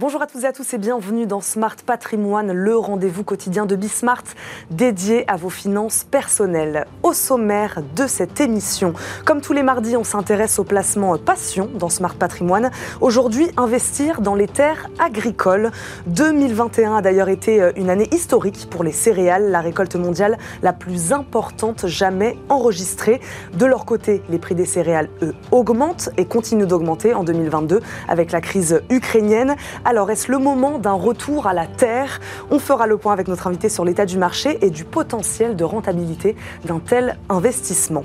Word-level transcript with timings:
Bonjour 0.00 0.22
à 0.22 0.26
tous 0.26 0.44
et 0.44 0.46
à 0.46 0.52
tous 0.54 0.72
et 0.72 0.78
bienvenue 0.78 1.26
dans 1.26 1.42
Smart 1.42 1.76
Patrimoine, 1.84 2.52
le 2.52 2.74
rendez-vous 2.74 3.22
quotidien 3.22 3.66
de 3.66 3.76
Bismart 3.76 4.22
dédié 4.70 5.30
à 5.30 5.36
vos 5.36 5.50
finances 5.50 6.04
personnelles. 6.04 6.86
Au 7.02 7.12
sommaire 7.12 7.82
de 7.94 8.06
cette 8.06 8.40
émission, 8.40 8.94
comme 9.26 9.42
tous 9.42 9.52
les 9.52 9.62
mardis, 9.62 9.98
on 9.98 10.02
s'intéresse 10.04 10.58
au 10.58 10.64
placement 10.64 11.18
passion 11.18 11.68
dans 11.74 11.90
Smart 11.90 12.14
Patrimoine. 12.14 12.70
Aujourd'hui, 13.02 13.50
investir 13.58 14.22
dans 14.22 14.34
les 14.34 14.48
terres 14.48 14.88
agricoles. 14.98 15.70
2021 16.06 16.96
a 16.96 17.02
d'ailleurs 17.02 17.28
été 17.28 17.70
une 17.76 17.90
année 17.90 18.08
historique 18.10 18.68
pour 18.70 18.84
les 18.84 18.92
céréales, 18.92 19.50
la 19.50 19.60
récolte 19.60 19.96
mondiale 19.96 20.38
la 20.62 20.72
plus 20.72 21.12
importante 21.12 21.86
jamais 21.86 22.38
enregistrée. 22.48 23.20
De 23.52 23.66
leur 23.66 23.84
côté, 23.84 24.22
les 24.30 24.38
prix 24.38 24.54
des 24.54 24.64
céréales, 24.64 25.10
eux, 25.20 25.34
augmentent 25.50 26.08
et 26.16 26.24
continuent 26.24 26.64
d'augmenter 26.64 27.12
en 27.12 27.22
2022 27.22 27.82
avec 28.08 28.32
la 28.32 28.40
crise 28.40 28.80
ukrainienne. 28.88 29.56
Alors, 29.90 30.08
est-ce 30.12 30.30
le 30.30 30.38
moment 30.38 30.78
d'un 30.78 30.92
retour 30.92 31.48
à 31.48 31.52
la 31.52 31.66
terre? 31.66 32.20
On 32.52 32.60
fera 32.60 32.86
le 32.86 32.96
point 32.96 33.12
avec 33.12 33.26
notre 33.26 33.48
invité 33.48 33.68
sur 33.68 33.84
l'état 33.84 34.06
du 34.06 34.18
marché 34.18 34.56
et 34.64 34.70
du 34.70 34.84
potentiel 34.84 35.56
de 35.56 35.64
rentabilité 35.64 36.36
d'un 36.64 36.78
tel 36.78 37.18
investissement. 37.28 38.04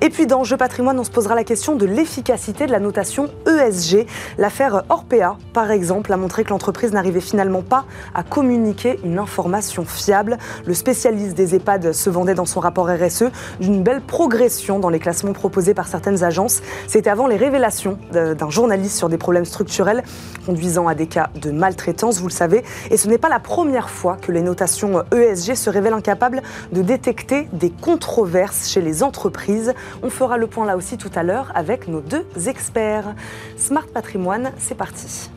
Et 0.00 0.10
puis, 0.10 0.26
dans 0.26 0.42
Jeu 0.42 0.56
patrimoine, 0.56 0.98
on 0.98 1.04
se 1.04 1.10
posera 1.12 1.36
la 1.36 1.44
question 1.44 1.76
de 1.76 1.86
l'efficacité 1.86 2.66
de 2.66 2.72
la 2.72 2.80
notation 2.80 3.28
ESG. 3.46 4.08
L'affaire 4.38 4.82
Orpea, 4.88 5.36
par 5.52 5.70
exemple, 5.70 6.12
a 6.12 6.16
montré 6.16 6.42
que 6.42 6.50
l'entreprise 6.50 6.92
n'arrivait 6.92 7.20
finalement 7.20 7.62
pas 7.62 7.84
à 8.12 8.24
communiquer 8.24 8.98
une 9.04 9.20
information 9.20 9.84
fiable. 9.84 10.36
Le 10.66 10.74
spécialiste 10.74 11.36
des 11.36 11.54
EHPAD 11.54 11.92
se 11.92 12.10
vendait 12.10 12.34
dans 12.34 12.44
son 12.44 12.58
rapport 12.58 12.88
RSE 12.88 13.26
d'une 13.60 13.84
belle 13.84 14.00
progression 14.00 14.80
dans 14.80 14.90
les 14.90 14.98
classements 14.98 15.32
proposés 15.32 15.74
par 15.74 15.86
certaines 15.86 16.24
agences. 16.24 16.60
C'était 16.88 17.08
avant 17.08 17.28
les 17.28 17.36
révélations 17.36 17.98
d'un 18.10 18.50
journaliste 18.50 18.96
sur 18.96 19.08
des 19.08 19.16
problèmes 19.16 19.44
structurels 19.44 20.02
conduisant 20.44 20.88
à 20.88 20.96
des 20.96 21.06
cas 21.06 21.19
de 21.34 21.50
maltraitance, 21.50 22.20
vous 22.20 22.28
le 22.28 22.32
savez. 22.32 22.64
Et 22.90 22.96
ce 22.96 23.08
n'est 23.08 23.18
pas 23.18 23.28
la 23.28 23.40
première 23.40 23.90
fois 23.90 24.16
que 24.16 24.32
les 24.32 24.42
notations 24.42 25.04
ESG 25.12 25.54
se 25.54 25.70
révèlent 25.70 25.94
incapables 25.94 26.42
de 26.72 26.82
détecter 26.82 27.48
des 27.52 27.70
controverses 27.70 28.68
chez 28.68 28.80
les 28.80 29.02
entreprises. 29.02 29.74
On 30.02 30.10
fera 30.10 30.38
le 30.38 30.46
point 30.46 30.66
là 30.66 30.76
aussi 30.76 30.96
tout 30.96 31.10
à 31.14 31.22
l'heure 31.22 31.52
avec 31.54 31.88
nos 31.88 32.00
deux 32.00 32.26
experts. 32.46 33.14
Smart 33.56 33.86
Patrimoine, 33.86 34.52
c'est 34.58 34.76
parti. 34.76 35.30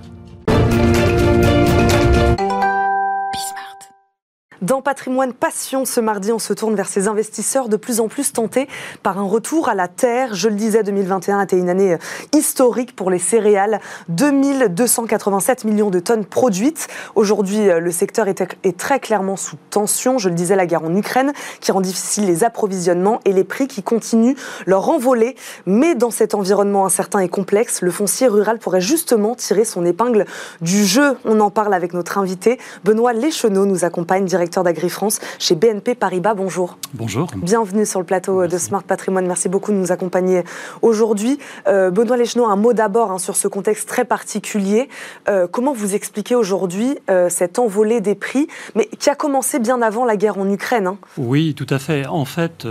Dans 4.62 4.82
Patrimoine 4.82 5.34
Passion, 5.34 5.84
ce 5.84 6.00
mardi, 6.00 6.32
on 6.32 6.40
se 6.40 6.54
tourne 6.54 6.76
vers 6.76 6.88
ces 6.88 7.08
investisseurs 7.08 7.70
de 7.70 7.76
plus 7.76 8.00
en 8.00 8.08
plus 8.08 8.32
tentés 8.32 8.68
par 9.02 9.18
un 9.18 9.24
retour 9.24 9.68
à 9.68 9.76
la 9.76 9.88
terre. 9.88 10.36
Je 10.36 10.48
le 10.48 10.56
disais, 10.56 10.84
2021 10.84 11.40
a 11.40 11.44
été 11.44 11.58
une 11.58 11.70
année 11.70 11.94
euh, 11.94 12.38
historique 12.38 12.96
pour 12.96 13.10
les 13.10 13.20
céréales. 13.20 13.82
2287 14.10 15.66
millions 15.66 15.90
de 15.90 16.00
tonnes 16.00 16.26
produites. 16.26 16.88
Aujourd'hui, 17.16 17.70
euh, 17.70 17.80
le 17.80 17.92
secteur 17.92 18.28
est 18.28 18.78
très 18.78 19.00
clairement 19.00 19.36
sous 19.36 19.58
tension. 19.70 20.18
Je 20.18 20.30
le 20.30 20.36
disais, 20.36 20.56
la 20.56 20.66
guerre 20.66 20.84
en 20.84 20.96
Ukraine 20.96 21.34
qui 21.60 21.72
rend 21.72 21.82
difficile 21.82 22.26
les 22.26 22.44
approvisionnements 22.44 23.20
et 23.26 23.34
les 23.34 23.44
prix 23.44 23.68
qui 23.68 23.84
continuent 23.84 24.36
leur 24.66 24.88
envolée. 24.90 25.36
Mais 25.66 25.96
dans 25.96 26.12
cet 26.12 26.36
environnement 26.36 26.86
incertain 26.86 27.20
et 27.20 27.30
complexe, 27.30 27.82
le 27.82 27.92
foncier 27.92 28.28
rural 28.28 28.60
pourrait 28.60 28.82
justement 28.82 29.36
tirer 29.36 29.66
son 29.66 29.84
épingle 29.84 30.26
du 30.62 30.86
jeu. 30.86 31.18
On 31.26 31.40
en 31.40 31.50
parle 31.50 31.74
avec 31.74 31.94
notre 31.94 32.18
invité. 32.18 32.60
Benoît 32.84 33.14
Lecheneau 33.14 33.66
nous 33.66 33.84
accompagne 33.84 34.26
directement 34.26 34.53
d'AgriFrance 34.62 35.20
chez 35.40 35.56
BNP 35.56 35.96
Paribas. 35.96 36.36
Bonjour. 36.36 36.78
Bonjour. 36.94 37.28
Bienvenue 37.36 37.88
sur 37.88 38.00
le 38.00 38.06
plateau 38.06 38.46
de 38.46 38.58
Smart 38.60 38.84
Patrimoine. 38.84 39.26
Merci 39.26 39.50
beaucoup 39.50 39.72
de 39.72 39.78
nous 39.78 39.92
accompagner 39.92 40.44
aujourd'hui. 40.84 41.40
Euh, 41.68 41.90
Benoît 41.90 42.18
Lecheneau, 42.18 42.46
un 42.46 42.56
mot 42.56 42.74
d'abord 42.74 43.12
hein, 43.12 43.18
sur 43.18 43.36
ce 43.36 43.48
contexte 43.48 43.88
très 43.90 44.06
particulier. 44.06 44.90
Euh, 45.28 45.48
comment 45.50 45.74
vous 45.74 45.96
expliquez 45.96 46.36
aujourd'hui 46.36 46.98
euh, 47.10 47.30
cette 47.30 47.58
envolée 47.58 48.02
des 48.02 48.16
prix, 48.16 48.48
mais 48.76 48.88
qui 49.00 49.10
a 49.10 49.16
commencé 49.16 49.58
bien 49.58 49.82
avant 49.82 50.06
la 50.06 50.18
guerre 50.18 50.38
en 50.38 50.50
Ukraine 50.50 50.88
hein? 50.88 50.98
Oui, 51.18 51.56
tout 51.56 51.68
à 51.70 51.80
fait. 51.80 52.06
En 52.06 52.26
fait, 52.26 52.68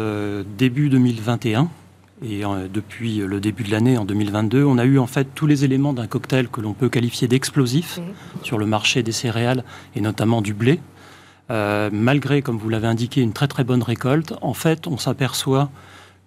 début 0.58 0.88
2021, 0.88 1.68
et 2.24 2.42
depuis 2.72 3.16
le 3.16 3.40
début 3.40 3.64
de 3.64 3.72
l'année, 3.72 3.98
en 3.98 4.04
2022, 4.04 4.62
on 4.64 4.78
a 4.78 4.84
eu 4.84 4.98
en 4.98 5.08
fait 5.08 5.26
tous 5.34 5.46
les 5.46 5.64
éléments 5.64 5.92
d'un 5.92 6.06
cocktail 6.06 6.48
que 6.48 6.60
l'on 6.60 6.72
peut 6.72 6.88
qualifier 6.88 7.26
d'explosif 7.26 7.98
mmh. 7.98 8.44
sur 8.44 8.58
le 8.58 8.66
marché 8.66 9.02
des 9.02 9.10
céréales 9.12 9.64
et 9.96 10.00
notamment 10.00 10.40
du 10.40 10.54
blé. 10.54 10.78
Euh, 11.50 11.90
malgré, 11.92 12.42
comme 12.42 12.56
vous 12.56 12.68
l'avez 12.68 12.86
indiqué, 12.86 13.20
une 13.20 13.32
très 13.32 13.48
très 13.48 13.64
bonne 13.64 13.82
récolte, 13.82 14.34
en 14.42 14.54
fait, 14.54 14.86
on 14.86 14.96
s'aperçoit 14.96 15.70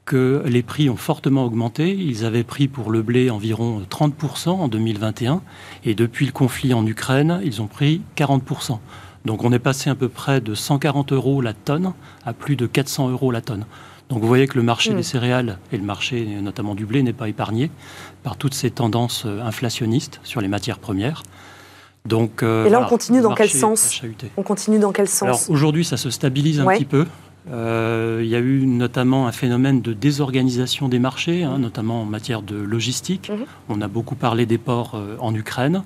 que 0.06 0.44
les 0.46 0.62
prix 0.62 0.90
ont 0.90 0.98
fortement 0.98 1.44
augmenté. 1.44 1.96
Ils 1.96 2.26
avaient 2.26 2.44
pris 2.44 2.68
pour 2.68 2.92
le 2.92 3.02
blé 3.02 3.30
environ 3.30 3.82
30% 3.90 4.50
en 4.50 4.68
2021 4.68 5.42
et 5.84 5.96
depuis 5.96 6.28
le 6.28 6.32
conflit 6.32 6.74
en 6.74 6.86
Ukraine, 6.86 7.42
ils 7.44 7.62
ont 7.62 7.68
pris 7.68 8.02
40%. 8.16 8.78
Donc 9.26 9.44
on 9.44 9.52
est 9.52 9.60
passé 9.60 9.90
à 9.90 9.96
peu 9.96 10.08
près 10.08 10.42
de 10.42 10.54
140 10.54 11.12
euros 11.12 11.42
la 11.42 11.54
tonne 11.54 11.94
à 12.24 12.34
plus 12.34 12.56
de 12.56 12.68
400 12.68 13.10
euros 13.10 13.32
la 13.32 13.42
tonne. 13.42 13.66
Donc 14.10 14.22
vous 14.22 14.28
voyez 14.28 14.48
que 14.48 14.58
le 14.58 14.64
marché 14.64 14.92
mm. 14.92 14.98
des 14.98 15.04
céréales 15.04 15.58
et 15.72 15.78
le 15.78 15.84
marché 15.84 16.24
notamment 16.42 16.76
du 16.76 16.86
blé 16.86 17.02
n'est 17.02 17.14
pas 17.14 17.28
épargné 17.28 17.72
par 18.22 18.38
toutes 18.38 18.54
ces 18.54 18.70
tendances 18.70 19.24
euh, 19.26 19.42
inflationnistes 19.42 20.20
sur 20.24 20.42
les 20.42 20.48
matières 20.48 20.78
premières. 20.78 21.24
Donc, 22.06 22.44
euh, 22.44 22.66
et 22.66 22.70
là, 22.70 22.82
on 22.82 22.86
continue 22.86 23.22
dans 23.22 23.34
quel 23.34 23.50
sens 23.50 24.02
On 24.38 24.44
continue 24.44 24.80
dans 24.80 24.92
quel 24.92 25.08
sens 25.08 25.24
Alors 25.24 25.42
aujourd'hui, 25.50 25.84
ça 25.84 25.98
se 25.98 26.10
stabilise 26.10 26.60
un 26.60 26.66
petit 26.68 26.86
peu. 26.86 27.06
Euh, 27.52 28.22
il 28.24 28.28
y 28.28 28.36
a 28.36 28.40
eu 28.40 28.66
notamment 28.66 29.28
un 29.28 29.32
phénomène 29.32 29.82
de 29.82 29.94
désorganisation 29.94 30.90
des 30.90 30.98
marchés, 30.98 31.44
hein, 31.44 31.60
notamment 31.60 32.02
en 32.02 32.06
matière 32.06 32.42
de 32.42 32.56
logistique. 32.56 33.30
Mhm. 33.30 33.46
On 33.70 33.82
a 33.82 33.88
beaucoup 33.88 34.16
parlé 34.16 34.46
des 34.46 34.58
ports 34.58 34.96
euh, 34.96 35.16
en 35.20 35.34
Ukraine. 35.36 35.84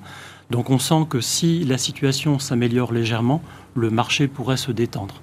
Donc 0.50 0.70
on 0.70 0.78
sent 0.78 1.06
que 1.08 1.20
si 1.20 1.64
la 1.64 1.76
situation 1.76 2.38
s'améliore 2.38 2.92
légèrement, 2.92 3.42
le 3.74 3.90
marché 3.90 4.26
pourrait 4.26 4.56
se 4.56 4.72
détendre. 4.72 5.20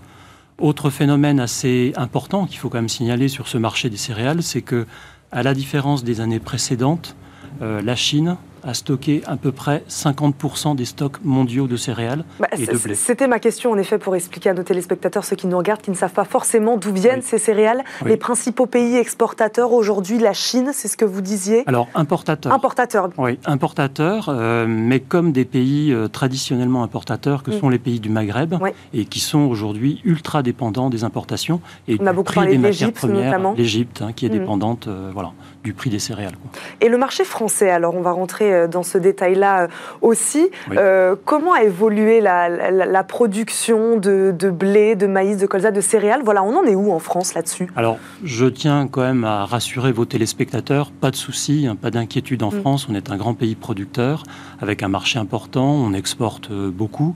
Autre 0.59 0.90
phénomène 0.90 1.40
assez 1.40 1.91
important 1.96 2.46
qu'il 2.46 2.58
faut 2.58 2.69
quand 2.69 2.78
même 2.78 2.90
signaler 2.90 3.28
sur 3.28 3.47
ce 3.47 3.58
marché 3.58 3.90
des 3.90 3.97
céréales, 3.97 4.41
c'est 4.41 4.62
que, 4.62 4.88
à 5.31 5.44
la 5.44 5.53
différence 5.53 6.03
des 6.03 6.22
années 6.22 6.40
précédentes, 6.40 7.16
la 7.62 7.96
Chine 7.96 8.38
à 8.67 8.73
stocker 8.73 9.22
à 9.25 9.38
peu 9.38 9.51
près 9.51 9.83
50% 9.89 10.75
des 10.75 10.85
stocks 10.85 11.17
mondiaux 11.23 11.67
de 11.67 11.78
céréales 11.78 12.25
bah, 12.39 12.47
et 12.57 12.66
de 12.66 12.78
blé. 12.78 12.95
C'était 12.95 13.28
ma 13.28 13.39
question, 13.39 13.72
en 13.72 13.78
effet, 13.78 13.97
pour 13.97 14.16
expliquer 14.16 14.50
à 14.50 14.53
nos 14.53 14.63
téléspectateurs, 14.63 15.23
ceux 15.23 15.38
qui 15.38 15.47
nous 15.47 15.57
regardent, 15.57 15.81
qui 15.81 15.91
ne 15.91 15.95
savent 15.95 16.11
pas 16.11 16.25
forcément 16.25 16.78
d'où 16.78 16.91
viennent 16.91 17.22
ces 17.22 17.38
céréales. 17.38 17.83
Les 18.05 18.17
principaux 18.17 18.66
pays 18.66 18.95
exportateurs 18.97 19.72
aujourd'hui, 19.72 20.19
la 20.19 20.33
Chine, 20.33 20.72
c'est 20.73 20.88
ce 20.88 20.97
que 20.97 21.05
vous 21.05 21.22
disiez 21.22 21.63
Alors, 21.66 21.88
importateurs. 21.95 22.51
Importateurs. 22.51 23.09
Oui, 23.17 23.39
importateurs, 23.45 24.28
euh, 24.29 24.66
mais 24.67 24.99
comme 24.99 25.31
des 25.31 25.45
pays 25.45 25.94
euh, 25.94 26.07
traditionnellement 26.07 26.84
importateurs 26.84 27.44
que 27.44 27.51
mm. 27.51 27.59
sont 27.59 27.69
les 27.69 27.79
pays 27.79 27.99
du 27.99 28.09
Maghreb 28.09 28.55
et 28.94 29.05
qui 29.05 29.19
sont 29.19 29.39
aujourd'hui 29.39 30.01
ultra 30.03 30.44
dépendants 30.44 30.89
des 30.89 31.03
importations 31.03 31.61
et 31.88 31.97
On 31.99 32.05
a 32.05 32.13
beaucoup 32.13 32.34
prix 32.34 32.47
des 32.47 32.57
matières 32.57 32.91
premières. 32.91 33.53
L'Égypte, 33.55 34.01
hein, 34.01 34.11
qui 34.13 34.25
est 34.25 34.29
mm. 34.29 34.39
dépendante 34.39 34.88
euh, 34.88 35.11
voilà, 35.13 35.31
du 35.67 35.73
prix 35.73 35.89
des 35.89 36.00
céréales. 36.00 36.35
Et 36.79 36.88
le 36.88 36.97
marché 36.97 37.25
français, 37.25 37.69
alors 37.69 37.94
on 37.94 38.01
va 38.01 38.11
rentrer 38.11 38.53
euh, 38.53 38.67
dans 38.69 38.83
ce 38.83 38.97
détail-là 38.97 39.63
euh, 39.63 39.67
aussi. 40.01 40.47
Euh, 40.72 41.17
comment 41.25 41.51
a 41.51 41.63
évolué 41.63 42.22
la, 42.22 43.03
production 43.03 43.97
de, 43.97 44.31
blé, 44.50 44.95
de 44.95 45.07
maïs, 45.07 45.35
de 45.35 45.45
colza, 45.45 45.72
de 45.72 45.81
céréales? 45.81 46.22
Voilà, 46.23 46.41
on 46.41 46.55
en 46.55 46.63
est 46.63 46.75
où 46.75 46.94
en 46.94 47.00
France 47.00 47.33
là-dessus? 47.33 47.67
Alors, 47.75 47.97
je 48.23 48.45
tiens 48.45 48.88
quand 48.88 49.01
même 49.01 49.25
à 49.25 49.44
rassurer 49.44 49.91
vos 49.91 50.05
téléspectateurs, 50.05 50.91
pas 50.91 51.11
de 51.11 51.17
soucis, 51.17 51.67
hein, 51.67 51.75
pas 51.75 51.91
d'inquiétude 51.91 52.44
en 52.44 52.51
mm. 52.51 52.61
France. 52.61 52.88
On 52.89 52.95
est 52.95 53.11
un 53.11 53.17
grand 53.17 53.34
pays 53.34 53.55
producteur 53.55 54.23
avec 54.61 54.84
un 54.84 54.88
marché 54.88 55.19
important, 55.19 55.69
on 55.69 55.91
exporte 55.91 56.49
beaucoup. 56.49 57.13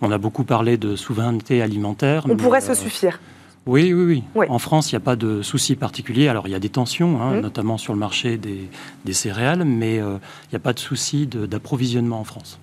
On 0.00 0.10
a 0.10 0.18
beaucoup 0.18 0.42
parlé 0.42 0.76
de 0.76 0.96
souveraineté 0.96 1.62
alimentaire. 1.62 2.24
On 2.28 2.36
pourrait 2.36 2.60
se 2.60 2.74
suffire. 2.74 3.20
Oui, 3.66 3.92
oui, 3.92 4.24
oui, 4.34 4.46
En 4.48 4.58
France, 4.58 4.90
il 4.90 4.96
n'y 4.96 5.02
a 5.02 5.04
pas 5.04 5.14
de 5.14 5.40
souci 5.42 5.76
particulier. 5.76 6.28
Alors, 6.28 6.48
il 6.48 6.50
y 6.50 6.56
a 6.56 6.58
des 6.58 6.68
tensions, 6.68 7.20
hein, 7.22 7.34
mmh. 7.34 7.40
notamment 7.40 7.78
sur 7.78 7.92
le 7.92 7.98
marché 7.98 8.36
des, 8.36 9.12
céréales, 9.12 9.64
mais 9.64 10.00
euh, 10.00 10.18
il 10.46 10.52
n'y 10.52 10.56
a 10.56 10.60
pas 10.60 10.72
de 10.72 10.80
souci 10.80 11.26
d'approvisionnement 11.26 12.18
en 12.18 12.24
France. 12.24 12.58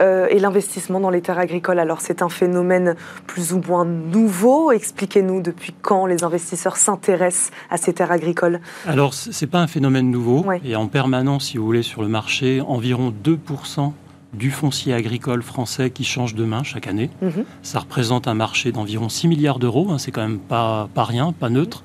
Euh, 0.00 0.28
et 0.30 0.38
l'investissement 0.38 1.00
dans 1.00 1.10
les 1.10 1.20
terres 1.20 1.40
agricoles, 1.40 1.80
alors 1.80 2.00
c'est 2.00 2.22
un 2.22 2.28
phénomène 2.28 2.94
plus 3.26 3.52
ou 3.52 3.60
moins 3.60 3.84
nouveau. 3.84 4.70
Expliquez-nous 4.70 5.42
depuis 5.42 5.74
quand 5.82 6.06
les 6.06 6.22
investisseurs 6.22 6.76
s'intéressent 6.76 7.50
à 7.68 7.76
ces 7.76 7.92
terres 7.92 8.12
agricoles 8.12 8.60
Alors, 8.86 9.12
ce 9.12 9.30
n'est 9.30 9.50
pas 9.50 9.58
un 9.58 9.66
phénomène 9.66 10.10
nouveau. 10.10 10.46
Et 10.64 10.76
en 10.76 10.86
permanence, 10.86 11.46
si 11.46 11.58
vous 11.58 11.64
voulez, 11.64 11.82
sur 11.82 12.02
le 12.02 12.08
marché, 12.08 12.60
environ 12.60 13.12
2% 13.24 13.92
du 14.32 14.50
foncier 14.50 14.92
agricole 14.92 15.42
français 15.42 15.90
qui 15.90 16.04
change 16.04 16.34
de 16.34 16.44
main 16.44 16.62
chaque 16.62 16.86
année. 16.86 17.10
Mhm. 17.22 17.44
Ça 17.62 17.80
représente 17.80 18.28
un 18.28 18.34
marché 18.34 18.72
d'environ 18.72 19.08
6 19.08 19.28
milliards 19.28 19.58
d'euros, 19.58 19.88
hein, 19.90 19.98
c'est 19.98 20.10
quand 20.10 20.22
même 20.22 20.38
pas, 20.38 20.88
pas 20.94 21.04
rien, 21.04 21.32
pas 21.32 21.48
neutre, 21.48 21.82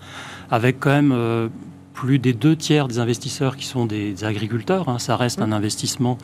avec 0.52 0.80
quand 0.80 0.90
même 0.90 1.14
euh, 1.14 1.48
plus 1.94 2.20
des 2.20 2.34
deux 2.34 2.56
tiers 2.56 2.88
des 2.88 3.00
investisseurs 3.00 3.56
qui 3.56 3.66
sont 3.66 3.86
des, 3.86 4.24
agriculteurs. 4.24 4.90
Hein. 4.90 5.00
ça 5.00 5.16
reste 5.16 5.42
un 5.42 5.48
mhm. 5.48 5.54
investissement 5.54 6.18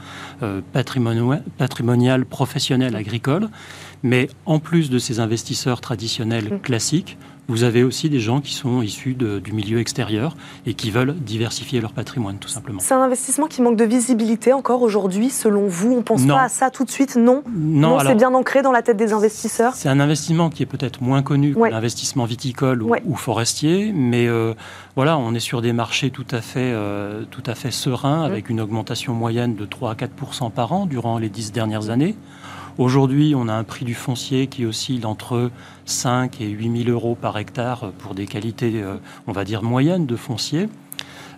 euh, 0.44 0.62
patrimonial, 0.74 1.44
patrimonial, 1.58 2.26
professionnel, 2.26 2.96
agricole. 2.96 3.50
Mais 4.04 4.30
en 4.46 4.60
plus 4.60 4.90
de 4.90 4.98
ces 4.98 5.20
investisseurs 5.20 5.82
traditionnels 5.82 6.54
mmh. 6.54 6.60
classiques, 6.60 7.18
vous 7.50 7.64
avez 7.64 7.84
aussi 7.84 8.10
des 8.10 8.20
gens 8.20 8.42
qui 8.42 8.54
sont 8.54 8.82
issus 8.82 9.16
du 9.16 9.52
milieu 9.52 9.80
extérieur 9.80 10.38
et 10.66 10.76
qui 10.76 10.92
veulent 10.92 11.16
diversifier 11.16 11.82
leur 11.82 11.92
patrimoine, 11.92 12.38
tout 12.38 12.48
simplement. 12.48 12.80
C'est 12.80 12.94
un 12.94 13.02
investissement 13.02 13.48
qui 13.48 13.62
manque 13.62 13.76
de 13.76 13.84
visibilité 13.84 14.54
encore 14.54 14.82
aujourd'hui, 14.84 15.30
selon 15.30 15.68
vous 15.68 15.94
On 15.94 15.98
ne 15.98 16.02
pense 16.02 16.26
pas 16.26 16.44
à 16.44 16.50
ça 16.50 16.70
tout 16.70 16.86
de 16.86 16.92
suite 16.92 17.16
Non? 17.16 17.44
Non, 17.50 17.98
c'est 18.00 18.16
bien 18.16 18.34
ancré 18.34 18.62
dans 18.62 18.72
la 18.72 18.84
tête 18.84 18.98
des 18.98 19.14
investisseurs 19.14 19.74
C'est 19.74 19.90
un 19.90 20.00
investissement 20.00 20.50
qui 20.50 20.64
est 20.64 20.68
peut-être 20.68 21.02
moins 21.02 21.24
connu 21.24 21.56
que 21.56 21.60
l'investissement 21.60 22.26
viticole 22.26 22.84
ou, 22.84 23.16
forestier, 23.16 23.92
mais 23.94 24.28
euh, 24.28 24.54
voilà, 24.96 25.18
on 25.18 25.34
est 25.34 25.40
sur 25.40 25.62
des 25.62 25.74
marchés 25.74 26.12
tout 26.12 26.28
à 26.32 26.42
fait, 26.42 26.72
euh, 26.74 27.24
tout 27.32 27.44
à 27.46 27.56
fait 27.56 27.72
sereins, 27.72 28.22
mmh. 28.22 28.32
avec 28.32 28.50
une 28.50 28.62
augmentation 28.62 29.14
moyenne 29.14 29.56
de 29.56 29.66
3 29.66 29.92
à 29.92 29.96
4 29.96 30.50
par 30.52 30.72
an 30.72 30.86
durant 30.86 31.18
les 31.18 31.30
dix 31.30 31.52
dernières 31.52 31.90
années. 31.90 32.16
Aujourd'hui, 32.80 33.36
on 33.36 33.50
a 33.50 33.54
un 33.54 33.66
prix 33.66 33.84
du 33.84 33.94
foncier 33.94 34.48
qui 34.48 34.66
oscille 34.66 35.06
entre 35.06 35.52
5 35.84 36.40
et 36.40 36.48
8 36.48 36.86
000 36.86 36.90
euros 36.96 37.14
par 37.14 37.38
hectare 37.38 37.92
pour 37.98 38.16
des 38.16 38.26
qualités, 38.26 38.72
euh, 38.76 38.96
on 39.28 39.34
va 39.34 39.44
dire, 39.44 39.64
moyennes 39.64 40.06
de 40.06 40.16
foncier, 40.16 40.70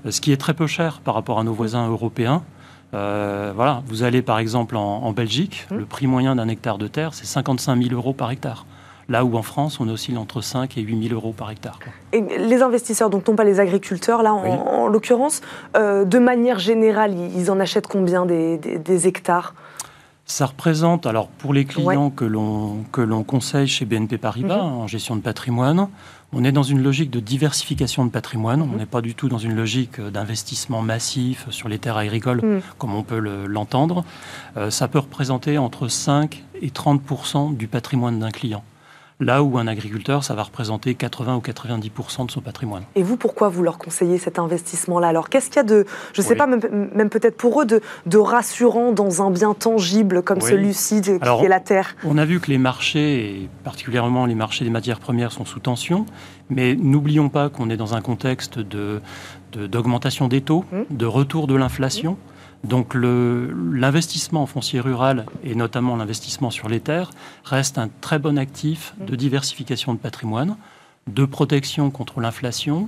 euh, 0.06 0.12
ce 0.12 0.22
qui 0.22 0.32
est 0.32 0.38
très 0.38 0.54
peu 0.54 0.68
cher 0.68 1.02
par 1.04 1.16
rapport 1.16 1.40
à 1.40 1.44
nos 1.44 1.54
voisins 1.54 1.90
européens. 1.90 2.44
Euh, 2.94 3.54
voilà, 3.56 3.82
vous 3.88 4.04
allez 4.04 4.22
par 4.22 4.38
exemple 4.38 4.76
en, 4.78 5.12
Belgique, 5.14 5.66
mmh. 5.72 5.78
le 5.78 5.86
prix 5.86 6.06
moyen 6.06 6.36
d'un 6.36 6.48
hectare 6.48 6.78
de 6.78 6.86
terre, 6.86 7.16
c'est 7.16 7.26
55 7.26 7.86
000 7.86 7.96
euros 7.96 8.14
par 8.14 8.30
hectare. 8.30 8.68
Là 9.10 9.26
où 9.26 9.36
en 9.36 9.42
France, 9.42 9.80
on 9.80 9.90
oscille 9.90 10.20
entre 10.20 10.42
5 10.42 10.78
et 10.78 10.82
8 10.82 11.08
000 11.08 11.16
euros 11.16 11.34
par 11.36 11.50
hectare. 11.50 11.80
Et 12.14 12.22
les 12.22 12.62
investisseurs, 12.62 13.10
donc 13.10 13.28
non 13.28 13.36
pas 13.36 13.46
les 13.46 13.60
agriculteurs, 13.60 14.22
là 14.22 14.32
en, 14.32 14.88
l'occurrence, 14.88 15.42
de 15.74 16.20
manière 16.20 16.60
générale, 16.60 17.16
ils 17.36 17.50
en 17.50 17.60
achètent 17.60 17.88
combien 17.88 18.28
des 18.28 19.08
hectares? 19.08 19.56
Ça 20.32 20.46
représente, 20.46 21.06
alors 21.06 21.28
pour 21.28 21.54
les 21.54 21.66
clients 21.66 22.10
que 22.10 22.26
l'on 22.26 23.24
conseille 23.24 23.68
chez 23.68 23.86
BNP 23.86 24.18
Paribas 24.18 24.58
mhm. 24.58 24.64
en 24.64 24.88
gestion 24.88 25.16
de 25.16 25.22
patrimoine, 25.22 25.90
on 26.34 26.46
est 26.46 26.54
dans 26.54 26.64
une 26.64 26.82
logique 26.82 27.12
de 27.12 27.20
diversification 27.20 28.06
de 28.06 28.10
patrimoine. 28.10 28.62
On 28.62 28.68
mhm. 28.68 28.78
n'est 28.78 28.86
pas 28.86 29.02
du 29.02 29.14
tout 29.14 29.28
dans 29.28 29.38
une 29.38 29.54
logique 29.54 30.00
d'investissement 30.00 30.82
massif 30.82 31.46
sur 31.50 31.68
les 31.68 31.80
terres 31.80 31.98
agricoles 31.98 32.42
mhm. 32.42 32.62
comme 32.78 32.96
on 32.96 33.04
peut 33.04 33.20
l'entendre. 33.20 34.06
Euh, 34.56 34.72
ça 34.72 34.88
peut 34.88 35.00
représenter 35.00 35.58
entre 35.58 35.90
5 35.90 36.44
et 36.62 36.70
30% 36.70 37.58
du 37.58 37.68
patrimoine 37.68 38.20
d'un 38.20 38.32
client 38.32 38.64
là 39.22 39.44
où 39.44 39.58
un 39.58 39.68
agriculteur, 39.68 40.24
ça 40.24 40.34
va 40.34 40.44
représenter 40.44 40.96
80 40.96 41.38
ou 41.38 41.40
90% 41.40 42.26
de 42.26 42.32
son 42.32 42.42
patrimoine. 42.42 42.84
Et 42.96 43.04
vous, 43.04 43.16
pourquoi 43.16 43.50
vous 43.50 43.64
leur 43.64 43.78
conseillez 43.78 44.18
cet 44.18 44.40
investissement-là? 44.40 45.08
Alors, 45.08 45.30
qu'est-ce 45.30 45.48
qu'il 45.48 45.58
y 45.58 45.60
a 45.60 45.64
de, 45.64 45.86
je 46.14 46.22
ne 46.22 46.26
sais 46.26 46.36
pas, 46.36 46.48
même, 46.48 47.10
peut-être 47.10 47.38
pour 47.38 47.62
eux, 47.62 47.66
de, 47.66 48.18
rassurant 48.18 48.92
dans 48.92 49.22
un 49.22 49.32
bien 49.32 49.54
tangible 49.54 50.24
comme 50.24 50.42
celui-ci 50.42 51.02
qui 51.02 51.12
est 51.12 51.48
la 51.48 51.60
terre? 51.60 51.96
On 52.04 52.18
a 52.18 52.26
vu 52.26 52.40
que 52.40 52.50
les 52.50 52.58
marchés, 52.58 53.44
et 53.44 53.50
particulièrement 53.64 54.26
les 54.26 54.36
marchés 54.36 54.66
des 54.66 54.72
matières 54.72 55.00
premières, 55.00 55.32
sont 55.32 55.46
sous 55.46 55.60
tension, 55.60 56.06
mais 56.50 56.76
n'oublions 56.76 57.30
pas 57.30 57.50
qu'on 57.50 57.70
est 57.70 57.78
dans 57.78 57.94
un 57.94 58.02
contexte 58.02 58.60
d'augmentation 58.60 60.26
de, 60.26 60.32
des 60.32 60.42
taux, 60.42 60.66
mmh. 60.72 60.96
de 60.96 61.06
retour 61.06 61.48
de 61.48 61.56
l'inflation. 61.56 62.18
Donc 62.64 62.94
l'investissement 62.94 64.44
en 64.44 64.46
foncier 64.46 64.80
rural 64.80 65.26
et 65.44 65.56
notamment 65.56 65.96
l'investissement 65.96 66.52
sur 66.52 66.70
les 66.70 66.80
terres 66.80 67.10
reste 67.44 67.78
un 67.78 67.90
très 68.02 68.20
bon 68.20 68.38
actif 68.38 68.94
de 69.00 69.16
diversification 69.16 69.94
de 69.94 70.00
patrimoine, 70.00 70.58
de 71.08 71.26
protection 71.26 71.90
contre 71.90 72.22
l'inflation, 72.22 72.88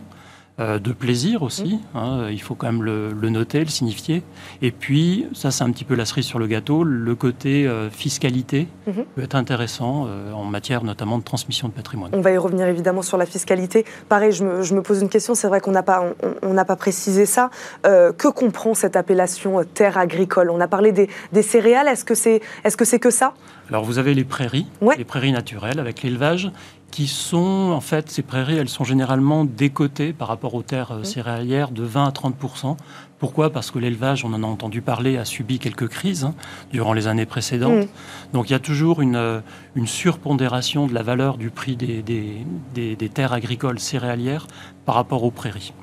euh, 0.60 0.78
de 0.78 0.92
plaisir 0.92 1.42
aussi, 1.42 1.80
mmh. 1.94 1.98
hein, 1.98 2.28
il 2.30 2.40
faut 2.40 2.54
quand 2.54 2.68
même 2.68 2.84
le, 2.84 3.12
noter, 3.30 3.62
le 3.62 3.72
signifier. 3.72 4.22
Et 4.62 4.70
puis, 4.70 5.26
ça 5.34 5.50
c'est 5.50 5.64
un 5.64 5.72
petit 5.72 5.84
peu 5.84 5.96
la 5.96 6.06
cerise 6.06 6.26
sur 6.26 6.38
le 6.38 6.46
gâteau, 6.46 6.84
le 6.84 7.16
côté 7.16 7.68
euh, 7.68 7.90
fiscalité 7.90 8.68
mmh. 8.86 8.92
peut 9.16 9.24
être 9.24 9.34
intéressant 9.34 10.06
euh, 10.08 10.32
en 10.32 10.44
matière 10.44 10.84
notamment 10.84 11.18
de 11.18 11.24
transmission 11.24 11.70
de 11.70 11.74
patrimoine. 11.74 12.12
On 12.14 12.22
va 12.22 12.30
y 12.30 12.38
revenir 12.38 12.68
évidemment 12.68 13.02
sur 13.02 13.18
la 13.18 13.26
fiscalité. 13.26 13.84
Pareil, 14.10 14.32
je 14.32 14.44
me, 14.44 14.82
pose 14.84 15.02
une 15.02 15.10
question, 15.10 15.34
c'est 15.34 15.48
vrai 15.48 15.60
qu'on 15.60 15.72
n'a 15.72 15.82
pas, 15.82 16.14
on, 16.44 16.56
pas 16.64 16.76
précisé 16.76 17.26
ça. 17.26 17.50
que 17.84 18.28
comprend 18.28 18.76
cette 18.76 18.96
appellation 18.96 19.64
terre 19.74 19.98
agricole? 19.98 20.52
On 20.52 20.62
a 20.62 20.68
parlé 20.68 20.92
des, 20.92 21.42
céréales, 21.42 21.88
est-ce 21.88 22.06
que 22.06 22.14
c'est 22.14 22.42
est 22.64 22.70
-ce 22.70 22.86
c'est 22.86 23.00
que 23.00 23.10
ça? 23.10 23.34
Alors 23.74 23.86
vous 23.86 23.98
avez 23.98 24.14
les 24.14 24.24
prairies, 24.24 24.68
les 24.96 25.04
prairies 25.04 25.32
naturelles 25.32 25.80
avec 25.80 26.04
l'élevage 26.04 26.52
qui 26.92 27.08
sont, 27.08 27.72
en 27.74 27.82
fait, 27.82 28.12
ces 28.12 28.22
prairies, 28.22 28.56
elles 28.56 28.70
sont 28.70 28.84
généralement 28.84 29.46
décotées 29.46 30.14
par 30.14 30.28
rapport 30.28 30.54
aux 30.54 30.62
terres 30.62 30.92
euh, 30.92 31.04
céréalières 31.04 31.72
de 31.72 31.82
20 31.82 32.06
à 32.06 32.12
30% 32.12 32.78
Pourquoi? 33.18 33.50
Parce 33.50 33.72
que 33.72 33.80
l'élevage, 33.80 34.26
on 34.26 34.34
en 34.34 34.44
a 34.44 34.46
entendu 34.46 34.84
parler, 34.84 35.18
a 35.18 35.26
subi 35.26 35.58
quelques 35.58 35.88
crises 35.88 36.24
hein, 36.24 36.36
durant 36.72 36.94
les 36.94 37.08
années 37.08 37.26
précédentes. 37.26 37.88
Donc 38.32 38.52
il 38.52 38.54
y 38.54 38.56
a 38.56 38.60
toujours 38.60 39.02
une, 39.02 39.16
euh, 39.16 39.40
une, 39.74 39.88
surpondération 39.88 40.86
de 40.86 40.94
la 40.94 41.02
valeur 41.02 41.40
du 41.40 41.50
prix 41.50 41.76
des, 41.76 42.04
des, 42.04 42.96
des 42.96 43.10
terres 43.10 43.34
agricoles 43.34 43.80
céréalières 43.80 44.46
par 44.86 44.94
rapport 44.94 45.24
aux 45.24 45.32
prairies. 45.32 45.74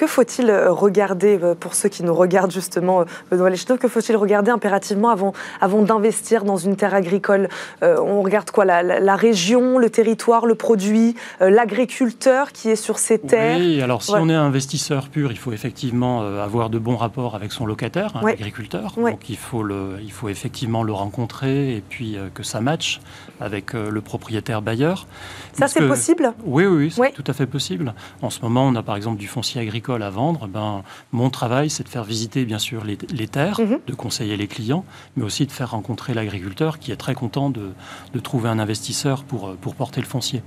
Que 0.00 0.06
faut-il 0.06 0.48
euh, 0.48 0.72
regarder, 0.72 1.38
euh, 1.42 1.54
pour 1.54 1.74
ceux 1.74 1.90
qui 1.90 2.02
nous 2.04 2.14
regardent 2.14 2.52
justement, 2.52 3.02
euh, 3.02 3.04
Benoît 3.30 3.50
que 3.50 3.86
faut-il 3.86 4.16
regarder 4.16 4.50
impérativement 4.50 5.10
avant, 5.10 5.34
avant 5.60 5.82
d'investir 5.82 6.42
dans 6.44 6.56
une 6.56 6.74
terre 6.74 6.94
agricole? 6.94 7.50
On 7.82 8.22
regarde 8.22 8.50
quoi? 8.50 8.64
La, 8.64 9.16
région, 9.16 9.76
le 9.76 9.90
territoire, 9.90 10.46
le 10.46 10.54
produit, 10.54 11.16
l'agriculteur 11.40 12.52
qui 12.52 12.70
est 12.70 12.76
sur 12.76 12.98
ces 12.98 13.18
terres? 13.18 13.58
Oui, 13.58 13.82
alors 13.82 14.02
si 14.02 14.12
on 14.12 14.28
est 14.30 14.34
investisseur 14.34 15.08
pur, 15.08 15.30
il 15.32 15.38
faut 15.38 15.52
effectivement 15.52 16.22
avoir 16.22 16.70
de 16.70 16.78
bons 16.78 16.96
rapports 16.96 17.34
avec 17.34 17.52
son 17.52 17.66
locataire, 17.66 18.16
un 18.16 18.26
agriculteur. 18.26 18.94
Donc 18.96 19.28
il 19.28 19.36
faut, 19.36 19.62
le, 19.62 19.96
il 20.02 20.12
faut 20.12 20.28
effectivement 20.28 20.82
le 20.82 20.92
rencontrer 20.92 21.76
et 21.76 21.82
puis 21.86 22.16
que 22.34 22.42
ça 22.42 22.60
matche 22.60 23.00
avec 23.40 23.74
le 23.74 24.00
propriétaire 24.00 24.62
bailleur. 24.62 25.06
Ça, 25.52 25.68
c'est 25.68 25.86
possible? 25.86 26.32
Oui, 26.44 26.64
oui, 26.64 26.90
c'est 26.90 27.12
tout 27.12 27.24
à 27.26 27.32
fait 27.32 27.46
possible. 27.46 27.94
En 28.22 28.30
ce 28.30 28.40
moment, 28.40 28.66
on 28.66 28.74
a 28.76 28.82
par 28.82 28.96
exemple 28.96 29.18
du 29.18 29.28
foncier 29.28 29.60
agricole 29.60 29.89
à 29.94 30.10
vendre, 30.10 30.46
ben, 30.46 30.82
mon 31.12 31.30
travail, 31.30 31.70
c'est 31.70 31.84
de 31.84 31.88
faire 31.88 32.04
visiter 32.04 32.44
bien 32.44 32.58
sûr 32.58 32.84
les, 32.84 33.28
terres, 33.28 33.60
mhm. 33.60 33.78
de 33.86 33.94
conseiller 33.94 34.36
les 34.36 34.46
clients, 34.46 34.84
mais 35.16 35.24
aussi 35.24 35.46
de 35.46 35.52
faire 35.52 35.70
rencontrer 35.70 36.14
l'agriculteur 36.14 36.78
qui 36.78 36.92
est 36.92 36.96
très 36.96 37.14
content 37.14 37.50
de, 37.50 37.70
de, 38.14 38.20
trouver 38.20 38.48
un 38.48 38.58
investisseur 38.58 39.24
pour, 39.24 39.56
pour 39.56 39.74
porter 39.74 40.00
le 40.00 40.06
foncier. 40.06 40.42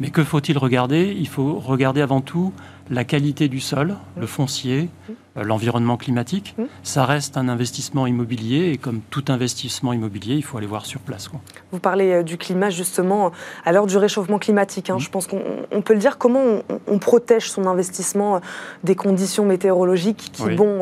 Mais 0.00 0.10
que 0.10 0.24
faut-il 0.24 0.58
regarder? 0.58 1.16
Il 1.18 1.28
faut 1.28 1.58
regarder 1.58 2.00
avant 2.00 2.20
tout 2.20 2.52
la 2.90 3.04
qualité 3.04 3.48
du 3.48 3.60
sol, 3.60 3.96
le 4.16 4.26
foncier, 4.26 4.88
euh, 5.08 5.14
l'environnement 5.42 5.96
climatique, 5.96 6.54
mmh. 6.58 6.62
ça 6.82 7.04
reste 7.04 7.36
un 7.36 7.48
investissement 7.48 8.06
immobilier 8.06 8.70
et 8.72 8.78
comme 8.78 9.00
tout 9.10 9.24
investissement 9.28 9.92
immobilier, 9.92 10.34
il 10.34 10.42
faut 10.42 10.58
aller 10.58 10.66
voir 10.66 10.86
sur 10.86 11.00
place. 11.00 11.30
Vous 11.72 11.78
parlez 11.78 12.12
euh, 12.12 12.22
du 12.22 12.36
climat 12.36 12.70
justement 12.70 13.32
à 13.64 13.72
l'heure 13.72 13.86
du 13.86 13.96
réchauffement 13.96 14.38
climatique. 14.38 14.90
Hein. 14.90 14.96
Mmh. 14.96 15.00
Je 15.00 15.10
pense 15.10 15.26
qu'on 15.26 15.82
peut 15.82 15.94
le 15.94 15.98
dire. 15.98 16.18
Comment 16.18 16.62
on, 16.86 16.98
protège 16.98 17.50
son 17.50 17.66
investissement 17.66 18.36
euh, 18.36 18.38
des 18.84 18.94
conditions 18.94 19.44
météorologiques 19.44 20.30
qui, 20.32 20.50
bon, 20.54 20.80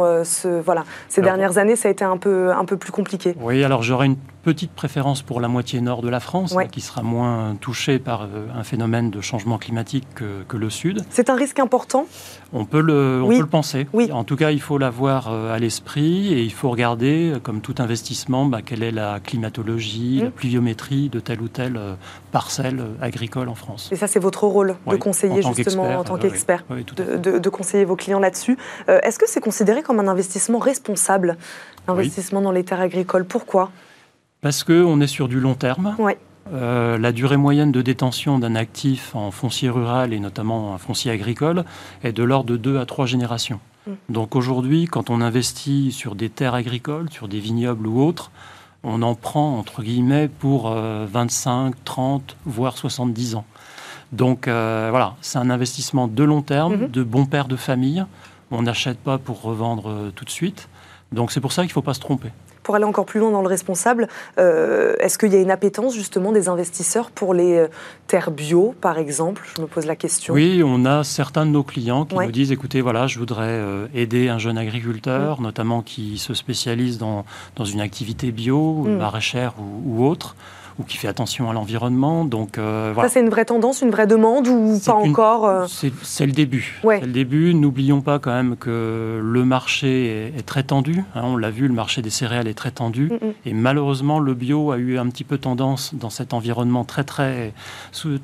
voilà, 0.65 0.85
ces 1.09 1.23
dernières 1.23 1.59
années, 1.59 1.77
ça 1.77 1.89
a 1.89 1.91
été 1.91 2.05
un 2.05 2.17
peu, 2.17 2.53
un 2.53 2.65
peu 2.65 2.77
plus 2.77 2.93
compliqué. 2.93 3.35
Oui, 3.41 3.63
alors 3.63 3.83
j'aurais 3.83 4.07
une 4.07 4.17
petite 4.43 4.73
préférence 4.73 5.23
pour 5.23 5.41
la 5.41 5.49
moitié 5.49 5.81
nord 5.81 6.03
de 6.03 6.09
la 6.09 6.21
France, 6.21 6.57
qui 6.73 6.81
sera 6.81 7.03
moins 7.03 7.57
touchée 7.61 7.99
par 7.99 8.29
un 8.55 8.65
phénomène 8.65 9.11
de 9.11 9.21
changement 9.21 9.59
climatique 9.59 10.07
que, 10.15 10.43
que 10.49 10.57
le 10.57 10.71
sud. 10.71 11.05
C'est 11.11 11.31
un 11.31 11.37
risque 11.37 11.59
important? 11.61 12.07
On 12.53 12.65
peut 12.65 12.81
le, 12.81 13.23
on 13.23 13.29
peut 13.29 13.39
le 13.39 13.47
penser. 13.47 13.87
Oui. 13.93 14.11
En 14.13 14.25
tout 14.25 14.37
cas, 14.37 14.48
il 14.53 14.61
faut 14.61 14.79
l'avoir 14.79 15.29
euh, 15.29 15.55
à 15.55 15.59
l'esprit 15.59 16.33
et 16.33 16.43
il 16.43 16.53
faut 16.53 16.71
regarder, 16.71 17.33
euh, 17.35 17.39
comme 17.39 17.61
tout 17.61 17.75
investissement, 17.79 18.47
bah, 18.47 18.61
quelle 18.65 18.83
est 18.83 18.91
la 18.91 19.21
climatologie, 19.21 20.21
la 20.23 20.29
mmh. 20.29 20.33
pluviométrie 20.33 21.09
de 21.09 21.21
telle 21.21 21.41
ou 21.41 21.49
telle 21.49 21.77
euh, 21.77 21.95
parcelle 22.33 22.83
agricole 23.01 23.49
en 23.49 23.55
France. 23.55 23.89
Et 23.93 23.97
ça, 23.97 24.07
c'est 24.07 24.19
votre 24.19 24.45
rôle 24.47 24.77
de 24.87 24.97
conseiller 24.97 25.43
justement 25.43 25.99
en 25.99 26.05
tant 26.05 26.17
qu'expert, 26.17 26.65
de, 26.69 27.49
conseiller 27.49 27.85
vos 27.85 27.97
clients 27.97 28.21
là-dessus. 28.21 28.57
Est-ce 28.87 29.19
que 29.19 29.29
c'est 29.29 29.41
considéré 29.41 29.83
comme 29.83 30.01
un 30.01 30.09
investissement 30.09 30.59
responsable, 30.59 31.37
l'investissement 31.87 32.41
dans 32.41 32.53
les 32.53 32.65
terres 32.65 32.81
agricoles? 32.81 33.25
Pourquoi? 33.25 33.71
Parce 34.41 34.63
qu'on 34.63 35.01
est 35.01 35.07
sur 35.07 35.29
du 35.29 35.41
long 35.41 35.55
terme. 35.55 35.97
Oui. 36.53 36.59
la 37.01 37.13
durée 37.13 37.37
moyenne 37.37 37.73
de 37.73 37.83
détention 37.83 38.39
d'un 38.39 38.55
actif 38.55 39.15
en 39.15 39.31
foncier 39.31 39.69
rural 39.71 40.13
et 40.13 40.21
notamment 40.21 40.73
en 40.73 40.79
foncier 40.79 41.11
agricole 41.11 41.65
est 42.03 42.13
de 42.13 42.23
l'ordre 42.23 42.51
de 42.51 42.57
2 42.57 42.79
à 42.79 42.87
3 42.87 43.07
générations. 43.07 43.61
Mm. 43.87 43.93
Donc 44.09 44.37
aujourd'hui, 44.37 44.87
quand 44.87 45.11
on 45.11 45.21
investit 45.21 45.93
sur 45.93 46.15
des 46.15 46.29
terres 46.29 46.55
agricoles, 46.55 47.11
sur 47.11 47.29
des 47.29 47.41
vignobles 47.41 47.87
ou 47.87 48.03
autres, 48.03 48.31
on 48.85 49.03
en 49.03 49.15
prend 49.15 49.59
entre 49.59 49.83
guillemets 49.83 50.29
pour 50.29 50.71
25, 50.71 51.69
euh, 51.69 51.79
30, 51.85 52.37
voire 52.45 52.77
70 52.77 53.35
ans. 53.35 53.45
Donc 54.13 54.49
euh, 54.49 54.89
voilà, 54.91 55.17
c'est 55.21 55.39
un 55.39 55.51
investissement 55.51 56.09
de 56.09 56.25
long 56.25 56.43
terme, 56.43 56.75
mm-hmm. 56.75 56.91
de 56.91 57.03
bon 57.03 57.27
père 57.27 57.49
de 57.49 57.57
famille. 57.57 58.05
On 58.51 58.63
n'achète 58.63 58.99
pas 58.99 59.19
pour 59.19 59.43
revendre 59.43 59.91
euh, 59.91 60.13
tout 60.15 60.25
de 60.25 60.31
suite. 60.31 60.69
Donc 61.13 61.33
c'est 61.33 61.41
pour 61.41 61.53
ça 61.53 61.63
qu'il 61.63 61.71
ne 61.71 61.75
faut 61.75 61.83
pas 61.83 61.95
se 61.95 62.01
tromper 62.01 62.31
pour 62.69 62.75
aller 62.75 62.85
encore 62.85 63.07
plus 63.07 63.19
loin 63.19 63.31
dans 63.31 63.41
le 63.41 63.49
responsable, 63.49 64.09
euh, 64.39 64.93
est-ce 65.01 65.17
qu'il 65.17 65.33
y 65.33 65.37
a 65.37 65.41
une 65.41 65.51
appétence 65.51 65.95
justement 65.95 66.33
des 66.33 66.51
investisseurs 66.51 67.11
pour 67.11 67.33
les 67.33 67.57
euh, 67.57 67.69
terres 68.09 68.31
bio, 68.31 68.75
par 68.79 68.99
exemple? 68.99 69.49
Je 69.57 69.63
me 69.63 69.67
pose 69.67 69.87
la 69.87 69.97
question. 69.97 70.35
Oui, 70.35 70.61
on 70.63 70.85
a 70.85 71.03
certains 71.03 71.47
de 71.47 71.51
nos 71.51 71.63
clients 71.63 72.05
qui 72.05 72.15
nous 72.15 72.31
disent, 72.31 72.53
écoutez, 72.53 72.83
voilà, 72.83 73.07
je 73.07 73.19
voudrais 73.19 73.47
euh, 73.47 73.87
aider 73.95 74.29
un 74.29 74.37
jeune 74.37 74.59
agriculteur, 74.59 75.41
notamment 75.41 75.81
qui 75.81 76.19
se 76.19 76.35
spécialise 76.35 76.99
dans, 76.99 77.25
dans 77.57 77.65
une 77.65 77.81
activité 77.81 78.33
bio, 78.33 78.83
mm. 78.83 78.99
maraîchère 78.99 79.55
ou, 79.59 80.03
ou 80.03 80.07
autre 80.07 80.37
ou 80.79 80.85
qui 80.85 80.97
fait 80.97 81.09
attention 81.09 81.51
à 81.51 81.53
l'environnement. 81.53 82.25
Donc 82.25 82.57
Ça, 82.57 83.09
c'est 83.09 83.21
une 83.21 83.31
vraie 83.31 83.45
tendance, 83.45 83.83
une 83.83 83.91
vraie 83.91 84.07
demande 84.07 84.49
ou 84.49 84.79
pas 84.85 84.95
encore 84.95 85.67
C'est 85.69 86.27
le 86.27 86.33
début. 86.33 86.81
Le 86.85 87.07
début. 87.07 87.55
N'oublions 87.55 88.01
pas 88.01 88.19
quand 88.19 88.33
même 88.33 88.57
que 88.57 89.21
le 89.23 89.45
marché 89.45 90.33
est, 90.37 90.47
très 90.47 90.63
tendu. 90.63 91.05
Hein. 91.15 91.23
on 91.25 91.37
l'a 91.37 91.51
vu, 91.51 91.69
le 91.69 91.75
marché 91.75 92.03
des 92.03 92.11
céréales 92.11 92.49
est 92.49 92.55
très 92.55 92.71
tendu. 92.71 93.09
Mm, 93.09 93.27
mm. 93.27 93.33
Et 93.47 93.53
malheureusement, 93.53 94.19
le 94.19 94.35
bio 94.35 94.71
a 94.71 94.79
eu 94.79 94.99
un 94.99 95.09
petit 95.09 95.25
peu 95.25 95.39
tendance 95.39 95.95
dans 95.95 96.11
cet 96.11 96.33
environnement 96.35 96.85
très 96.85 97.05
très, 97.05 97.53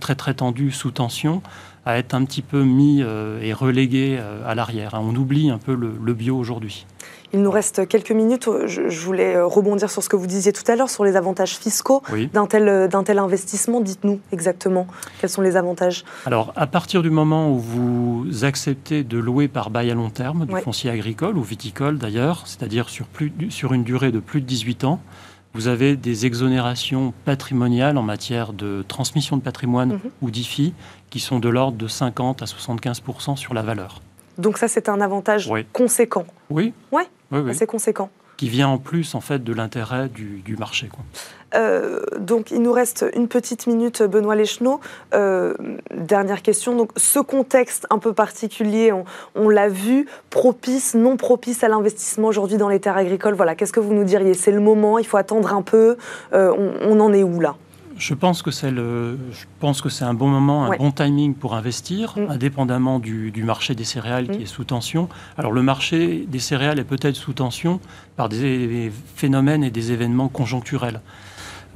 très, 0.01 0.15
très 0.15 0.35
tendu, 0.35 0.71
sous 0.71 0.91
tension, 0.91 1.43
à 1.87 1.99
être 1.99 2.15
un 2.15 2.25
petit 2.25 2.43
peu 2.43 2.63
mis 2.63 3.03
euh, 3.03 3.41
et 3.43 3.53
relégué 3.53 4.17
euh, 4.19 4.49
à 4.49 4.55
l'arrière. 4.55 4.95
Hein. 4.95 5.03
On 5.03 5.15
oublie 5.15 5.51
un 5.51 5.59
peu 5.59 5.75
le, 5.75 6.15
bio 6.15 6.37
aujourd'hui. 6.37 6.87
Il 7.35 7.43
nous 7.43 7.51
reste 7.51 7.89
quelques 7.89 8.13
minutes. 8.13 8.49
Je, 8.67 9.01
voulais 9.01 9.35
euh, 9.35 9.45
rebondir 9.45 9.91
sur 9.91 10.05
ce 10.05 10.09
que 10.09 10.15
vous 10.15 10.29
disiez 10.29 10.53
tout 10.53 10.63
à 10.71 10.77
l'heure, 10.77 10.89
sur 10.89 11.05
les 11.05 11.17
avantages 11.17 11.57
fiscaux 11.57 12.01
d'un 12.33 12.47
tel, 12.47 12.89
tel 13.05 13.19
investissement. 13.19 13.81
Dites-nous 13.81 14.21
exactement 14.31 14.87
quels 15.21 15.31
sont 15.31 15.43
les 15.43 15.57
avantages. 15.57 16.05
Alors, 16.27 16.53
à 16.55 16.69
partir 16.69 17.03
du 17.03 17.11
moment 17.11 17.51
où 17.51 17.59
vous 17.59 18.45
acceptez 18.45 19.03
de 19.03 19.19
louer 19.19 19.49
par 19.49 19.71
bail 19.71 19.91
à 19.91 19.95
long 19.95 20.11
terme 20.11 20.47
du 20.47 20.57
foncier 20.59 20.91
agricole 20.91 21.37
ou 21.37 21.43
viticole 21.43 21.99
d'ailleurs, 21.99 22.47
c'est-à-dire 22.47 22.89
sur, 22.89 23.07
sur 23.49 23.73
une 23.73 23.83
durée 23.83 24.13
de 24.13 24.21
plus 24.21 24.41
de 24.41 24.47
18 24.47 24.85
ans, 24.85 25.01
vous 25.55 25.67
avez 25.67 25.97
des 25.97 26.27
exonérations 26.27 27.13
patrimoniales 27.25 27.99
en 27.99 28.03
matière 28.03 28.53
de 28.53 28.85
transmission 28.87 29.37
de 29.37 29.43
patrimoine 29.43 29.95
mhm. 29.95 30.01
ou 30.23 30.31
d'IFI 30.31 30.73
qui 31.11 31.19
sont 31.19 31.41
de 31.41 31.49
l'ordre 31.49 31.79
de 31.79 31.89
50 31.89 32.43
à 32.43 32.45
75% 32.45 33.37
sur 33.37 33.55
la 33.55 33.63
valeur. 33.63 34.01
Donc 34.39 34.59
ça, 34.59 34.69
c'est 34.69 34.89
un 34.89 35.01
avantage 35.01 35.51
conséquent. 35.73 36.27
Oui. 36.51 36.73
Ouais, 36.93 37.07
oui, 37.41 37.51
assez 37.51 37.67
conséquent. 37.67 38.11
Qui 38.37 38.49
vient 38.49 38.69
en 38.69 38.79
plus 38.79 39.15
en 39.15 39.21
fait 39.21 39.43
de 39.43 39.53
l'intérêt 39.53 40.09
du, 40.09 40.43
du, 40.45 40.57
marché. 40.57 40.89
Quoi. 40.89 41.05
Euh, 41.55 42.01
donc, 42.19 42.51
il 42.51 42.63
nous 42.63 42.73
reste 42.73 43.05
une 43.15 43.29
petite 43.29 43.67
minute, 43.67 44.03
Benoît 44.03 44.35
Leschneau. 44.35 44.81
Euh, 45.15 45.55
dernière 45.95 46.43
question. 46.43 46.77
Donc, 46.77 46.91
ce 46.97 47.21
contexte 47.21 47.87
un 47.91 47.99
peu 47.99 48.13
particulier, 48.13 48.93
on, 49.35 49.49
l'a 49.49 49.69
vu, 49.69 50.07
propice, 50.31 50.95
non 50.95 51.17
propice 51.17 51.63
à 51.63 51.69
l'investissement 51.69 52.29
aujourd'hui 52.29 52.57
dans 52.57 52.69
les 52.69 52.81
terres 52.81 52.97
agricoles. 52.97 53.35
Voilà, 53.35 53.55
qu'est-ce 53.55 53.73
que 53.73 53.81
vous 53.81 53.95
nous 53.95 54.05
diriez? 54.05 54.35
C'est 54.35 54.53
le 54.53 54.61
moment, 54.61 54.99
il 54.99 55.07
faut 55.07 55.17
attendre 55.17 55.55
un 55.55 55.63
peu. 55.63 55.97
Euh, 56.33 56.53
on, 56.83 56.99
en 57.01 57.13
est 57.13 57.23
où 57.23 57.41
là? 57.41 57.57
Je 57.97 58.15
pense 58.15 58.43
que 58.43 58.51
c'est 58.51 58.71
le, 58.71 59.19
je 59.33 59.45
pense 59.61 59.81
que 59.81 59.89
c'est 59.89 60.05
un 60.05 60.15
bon 60.15 60.29
moment, 60.29 60.65
un 60.65 60.77
bon 60.77 60.91
timing 60.91 61.35
pour 61.35 61.55
investir, 61.55 62.15
mm. 62.17 62.31
indépendamment 62.31 62.99
du, 62.99 63.33
marché 63.45 63.75
des 63.75 63.85
céréales 63.85 64.29
qui 64.29 64.39
mm. 64.39 64.43
est 64.43 64.47
sous 64.47 64.65
tension. 64.65 65.09
Alors 65.39 65.53
le 65.53 65.63
marché 65.63 66.27
des 66.29 66.39
céréales 66.39 66.79
est 66.79 66.85
peut-être 66.85 67.17
sous 67.17 67.33
tension 67.33 67.81
par 68.17 68.29
des 68.29 68.93
phénomènes 69.15 69.65
et 69.65 69.71
des 69.71 69.93
événements 69.93 70.29
conjoncturels. 70.29 71.01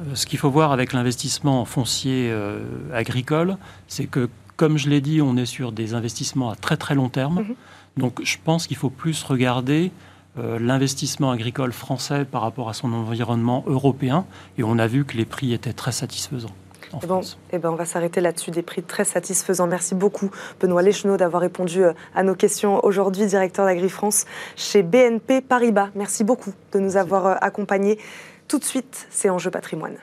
Euh, 0.01 0.15
ce 0.15 0.27
qu'il 0.27 0.39
faut 0.39 0.51
voir 0.51 0.73
avec 0.73 0.93
l'investissement 0.93 1.65
foncier 1.65 2.31
euh, 2.31 2.61
agricole, 2.93 3.57
c'est 3.87 4.07
que, 4.07 4.29
comme 4.57 4.79
je 4.79 4.89
l'ai 4.89 5.01
dit, 5.01 5.21
on 5.23 5.37
est 5.37 5.47
sur 5.47 5.73
des 5.73 5.95
investissements 5.95 6.51
à 6.51 6.57
très 6.57 6.77
très 6.77 6.95
long 6.95 7.09
terme. 7.09 7.41
Mhm. 7.41 7.55
Donc 7.97 8.21
je 8.23 8.37
pense 8.43 8.67
qu'il 8.67 8.77
faut 8.77 8.91
plus 8.91 9.23
regarder 9.25 9.91
euh, 10.39 10.59
l'investissement 10.59 11.31
agricole 11.31 11.73
français 11.73 12.25
par 12.25 12.43
rapport 12.43 12.69
à 12.69 12.75
son 12.75 12.93
environnement 12.93 13.65
européen. 13.67 14.25
Et 14.57 14.63
on 14.65 14.79
a 14.79 14.87
vu 14.87 15.05
que 15.05 15.17
les 15.17 15.25
prix 15.25 15.53
étaient 15.53 15.73
très 15.73 15.93
satisfaisants. 15.93 16.55
En 16.93 17.01
eh 17.03 17.07
ben, 17.07 17.21
eh 17.53 17.59
ben, 17.59 17.71
on 17.71 17.75
va 17.75 17.85
s'arrêter 17.85 18.23
là-dessus, 18.23 18.51
des 18.51 18.63
prix 18.63 18.83
très 18.83 19.05
satisfaisants. 19.05 19.67
Merci 19.67 19.95
beaucoup, 19.95 20.31
Benoît 20.59 20.81
Leschneau, 20.81 21.19
d'avoir 21.19 21.43
répondu 21.43 21.83
à 22.15 22.23
nos 22.23 22.35
questions 22.35 22.83
aujourd'hui, 22.83 23.27
directeur 23.27 23.67
d'AgriFrance 23.67 24.25
chez 24.57 24.83
BNP 24.83 25.43
Paribas. 25.43 25.91
Merci 25.95 26.25
beaucoup 26.25 26.53
de 26.73 26.79
nous 26.79 26.97
avoir 26.97 27.43
accompagnés. 27.43 27.99
Tout 28.47 28.59
de 28.59 28.65
suite, 28.65 29.07
c'est 29.11 29.29
Enjeu 29.29 29.51
patrimoine. 29.51 29.99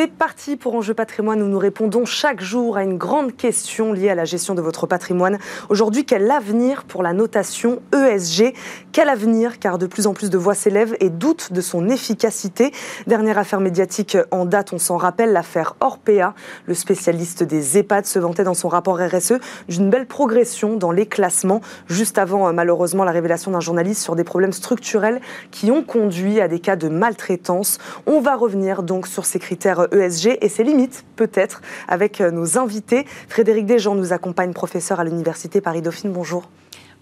C'est 0.00 0.10
parti 0.10 0.56
pour 0.56 0.76
Enjeu 0.76 0.94
patrimoine 0.94 1.42
où 1.42 1.46
nous 1.46 1.58
répondons 1.58 2.06
chaque 2.06 2.40
jour 2.40 2.78
à 2.78 2.84
une 2.84 2.96
grande 2.96 3.36
question 3.36 3.92
liée 3.92 4.08
à 4.08 4.14
la 4.14 4.24
gestion 4.24 4.54
de 4.54 4.62
votre 4.62 4.86
patrimoine. 4.86 5.36
Aujourd'hui, 5.68 6.06
quel 6.06 6.30
avenir 6.30 6.84
pour 6.84 7.02
la 7.02 7.12
notation 7.12 7.82
ESG 7.94 8.54
Quel 8.92 9.10
avenir? 9.10 9.58
Car 9.58 9.76
de 9.76 9.86
plus 9.86 10.06
en 10.06 10.14
plus 10.14 10.30
de 10.30 10.38
voix 10.38 10.54
s'élèvent 10.54 10.96
et 11.00 11.10
doutent 11.10 11.52
de 11.52 11.60
son 11.60 11.90
efficacité. 11.90 12.72
Dernière 13.08 13.36
affaire 13.36 13.60
médiatique 13.60 14.16
en 14.30 14.46
date, 14.46 14.72
on 14.72 14.78
s'en 14.78 14.96
rappelle, 14.96 15.32
l'affaire 15.32 15.76
Orpea. 15.80 16.32
Le 16.64 16.72
spécialiste 16.72 17.42
des 17.42 17.76
EHPAD 17.76 18.06
se 18.06 18.18
vantait 18.18 18.44
dans 18.44 18.54
son 18.54 18.68
rapport 18.68 18.98
RSE 18.98 19.34
d'une 19.68 19.90
belle 19.90 20.06
progression 20.06 20.76
dans 20.76 20.92
les 20.92 21.04
classements, 21.04 21.60
juste 21.88 22.16
avant 22.16 22.48
euh, 22.48 22.52
malheureusement 22.52 23.04
la 23.04 23.12
révélation 23.12 23.50
d'un 23.50 23.60
journaliste 23.60 24.02
sur 24.02 24.16
des 24.16 24.24
problèmes 24.24 24.54
structurels 24.54 25.20
qui 25.50 25.70
ont 25.70 25.82
conduit 25.82 26.40
à 26.40 26.48
des 26.48 26.58
cas 26.58 26.76
de 26.76 26.88
maltraitance. 26.88 27.76
On 28.06 28.22
va 28.22 28.34
revenir 28.34 28.82
donc 28.82 29.06
sur 29.06 29.26
ces 29.26 29.38
critères 29.38 29.88
ESG 29.92 30.38
et 30.40 30.48
ses 30.48 30.64
limites, 30.64 31.04
peut-être, 31.16 31.62
avec 31.88 32.20
euh, 32.20 32.30
nos 32.30 32.58
invités. 32.58 33.06
Frédéric 33.28 33.66
Desjean 33.66 33.94
nous 33.94 34.12
accompagne, 34.12 34.52
professeur 34.52 35.00
à 35.00 35.04
l'Université 35.04 35.60
Paris-Dauphine. 35.60 36.12
Bonjour. 36.12 36.48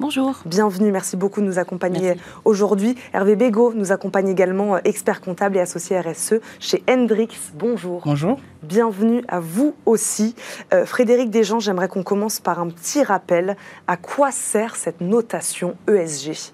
Bonjour. 0.00 0.36
Bienvenue, 0.46 0.92
merci 0.92 1.16
beaucoup 1.16 1.40
de 1.40 1.46
nous 1.46 1.58
accompagner 1.58 2.14
aujourd'hui. 2.44 2.94
Hervé 3.12 3.34
Bégaud 3.34 3.72
nous 3.74 3.90
accompagne 3.90 4.28
également, 4.28 4.76
euh, 4.76 4.78
expert 4.84 5.20
comptable 5.20 5.56
et 5.56 5.60
associé 5.60 5.98
RSE 5.98 6.34
chez 6.60 6.84
Hendrix. 6.88 7.30
Bonjour. 7.54 8.02
Bonjour. 8.04 8.38
Bienvenue 8.62 9.24
à 9.26 9.40
vous 9.40 9.74
aussi. 9.86 10.36
Euh, 10.72 10.86
Frédéric 10.86 11.30
Desjean, 11.30 11.58
j'aimerais 11.58 11.88
qu'on 11.88 12.04
commence 12.04 12.38
par 12.38 12.60
un 12.60 12.68
petit 12.68 13.02
rappel. 13.02 13.56
À 13.88 13.96
quoi 13.96 14.30
sert 14.30 14.76
cette 14.76 15.00
notation 15.00 15.74
ESG 15.88 16.52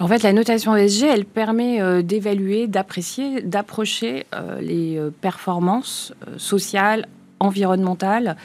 en 0.00 0.08
fait, 0.08 0.22
la 0.22 0.32
notation 0.32 0.74
ESG, 0.74 1.04
elle 1.04 1.24
permet 1.24 1.80
euh, 1.80 2.02
d'évaluer, 2.02 2.66
d'apprécier, 2.66 3.42
d'approcher 3.42 4.26
euh, 4.34 4.60
les 4.60 4.96
euh, 4.98 5.10
performances 5.10 6.12
sociales, 6.36 7.06
environnementales. 7.40 8.36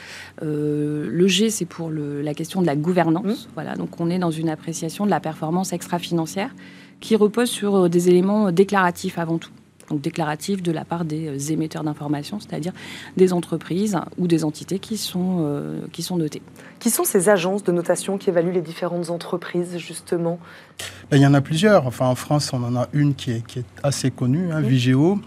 le 0.42 1.26
G, 1.28 1.50
c'est 1.50 1.66
pour 1.66 1.88
la 1.90 2.34
question 2.34 2.60
de 2.60 2.66
la 2.66 2.74
gouvernance. 2.74 3.46
Mmh. 3.46 3.50
Voilà, 3.54 3.76
donc 3.76 4.00
on 4.00 4.10
est 4.10 4.18
dans 4.18 4.32
une 4.32 4.48
appréciation 4.48 5.06
de 5.06 5.10
la 5.10 5.20
performance 5.20 5.72
extra-financière 5.72 6.50
qui 6.98 7.14
repose 7.14 7.48
sur 7.48 7.88
des 7.88 8.08
éléments 8.08 8.50
déclaratifs 8.50 9.16
avant 9.18 9.38
tout 9.38 9.52
donc 9.88 10.00
déclaratif 10.00 10.62
de 10.62 10.72
la 10.72 10.84
part 10.84 11.04
des 11.04 11.28
euh, 11.28 11.52
émetteurs 11.52 11.84
d'informations, 11.84 12.38
c'est-à-dire 12.40 12.72
des 13.16 13.32
entreprises 13.32 13.98
ou 14.18 14.26
des 14.26 14.44
entités 14.44 14.78
qui 14.78 14.96
sont, 14.96 15.38
euh, 15.40 15.80
qui 15.92 16.02
sont 16.02 16.16
notées. 16.16 16.42
Qui 16.78 16.90
sont 16.90 17.04
ces 17.04 17.28
agences 17.28 17.64
de 17.64 17.72
notation 17.72 18.18
qui 18.18 18.30
évaluent 18.30 18.52
les 18.52 18.62
différentes 18.62 19.10
entreprises, 19.10 19.78
justement? 19.78 20.38
Ben, 21.10 21.16
Il 21.16 21.22
y 21.22 21.26
en 21.26 21.34
a 21.34 21.40
plusieurs. 21.40 21.86
Enfin, 21.86 22.06
en 22.06 22.14
France, 22.14 22.52
on 22.52 22.62
en 22.62 22.76
a 22.76 22.88
une 22.92 23.14
qui 23.14 23.32
est, 23.32 23.46
qui 23.46 23.60
est 23.60 23.66
assez 23.82 24.10
connue, 24.10 24.52
hein, 24.52 24.60
Vigéo, 24.60 25.18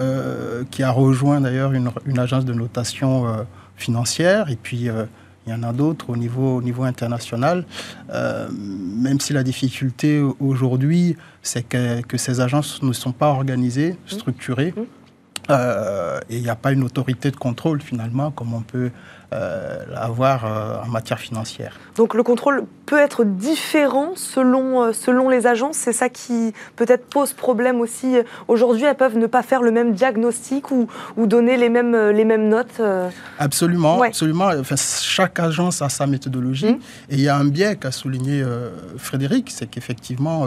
euh, 0.00 0.64
qui 0.70 0.82
a 0.82 0.90
rejoint 0.90 1.40
d'ailleurs 1.40 1.72
une, 1.72 1.90
une, 2.06 2.18
agence 2.18 2.44
de 2.44 2.54
notation 2.54 3.26
financière. 3.76 4.50
Et 4.50 4.56
puis, 4.56 4.88
il 5.46 5.52
y 5.52 5.54
en 5.54 5.62
a 5.62 5.72
d'autres 5.72 6.10
au 6.10 6.16
niveau, 6.16 6.56
au 6.56 6.62
niveau 6.62 6.84
international, 6.84 7.64
euh, 8.10 8.48
même 8.50 9.20
si 9.20 9.32
la 9.32 9.42
difficulté 9.42 10.20
aujourd'hui, 10.40 11.16
c'est 11.42 11.62
que, 11.68 12.00
que, 12.02 12.16
ces 12.16 12.40
agences 12.40 12.82
ne 12.82 12.92
sont 12.92 13.12
pas 13.12 13.28
organisées, 13.28 13.92
mmh. 13.92 14.08
structurées. 14.08 14.74
Mmh. 14.76 14.82
Euh, 15.50 16.20
et 16.30 16.36
il 16.36 16.42
n'y 16.42 16.48
a 16.48 16.54
pas 16.56 16.72
une 16.72 16.84
autorité 16.84 17.30
de 17.32 17.36
contrôle 17.36 17.80
finalement, 17.80 18.30
comme 18.30 18.54
on 18.54 18.60
peut 18.60 18.90
avoir 19.94 20.44
euh, 20.44 20.76
en 20.84 20.88
matière 20.88 21.18
financière. 21.18 21.78
Donc 21.96 22.14
le 22.14 22.22
contrôle 22.22 22.64
peut 22.86 22.98
être 22.98 23.24
différent 23.24 24.12
selon, 24.16 24.92
selon 24.92 25.28
les 25.28 25.46
agences, 25.46 25.76
c'est 25.76 25.92
ça 25.92 26.08
qui 26.08 26.52
peut-être 26.76 27.06
pose 27.06 27.32
problème 27.32 27.80
aussi. 27.80 28.16
Aujourd'hui, 28.48 28.84
elles 28.84 28.96
peuvent 28.96 29.16
ne 29.16 29.26
pas 29.26 29.42
faire 29.42 29.62
le 29.62 29.70
même 29.70 29.92
diagnostic 29.92 30.70
ou, 30.70 30.88
ou 31.16 31.26
donner 31.26 31.56
les 31.56 31.68
mêmes, 31.68 31.96
les 32.10 32.24
mêmes 32.24 32.48
notes 32.48 32.82
Absolument, 33.38 34.02
absolument. 34.02 34.50
Enfin, 34.58 34.76
chaque 34.76 35.38
agence 35.40 35.80
a 35.80 35.88
sa 35.88 36.06
méthodologie. 36.06 36.74
Mmh. 36.74 36.80
Et 37.10 37.14
il 37.14 37.20
y 37.20 37.28
a 37.28 37.36
un 37.36 37.44
biais 37.44 37.76
qu'a 37.76 37.92
souligné 37.92 38.44
Frédéric, 38.98 39.50
c'est 39.50 39.66
qu'effectivement, 39.66 40.46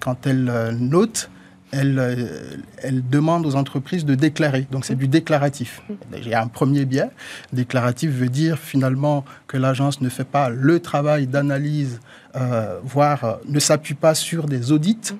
quand 0.00 0.26
elle 0.26 0.76
note, 0.78 1.30
elle, 1.74 1.98
euh, 1.98 2.56
elle, 2.82 3.06
demande 3.08 3.46
aux 3.46 3.56
entreprises 3.56 4.04
de 4.04 4.14
déclarer. 4.14 4.66
Donc 4.70 4.84
c'est 4.84 4.94
du 4.94 5.08
déclaratif. 5.08 5.82
Il 6.16 6.28
y 6.28 6.34
a 6.34 6.42
un 6.42 6.46
premier 6.46 6.84
biais. 6.84 7.10
Déclaratif 7.52 8.10
veut 8.10 8.28
dire 8.28 8.58
finalement 8.58 9.24
que 9.46 9.56
l'agence 9.56 10.00
ne 10.00 10.08
fait 10.08 10.24
pas 10.24 10.48
le 10.48 10.80
travail 10.80 11.26
d'analyse, 11.26 12.00
euh, 12.36 12.78
voire 12.84 13.24
euh, 13.24 13.34
ne 13.48 13.58
s'appuie 13.58 13.94
pas 13.94 14.14
sur 14.14 14.46
des 14.46 14.72
audits 14.72 15.14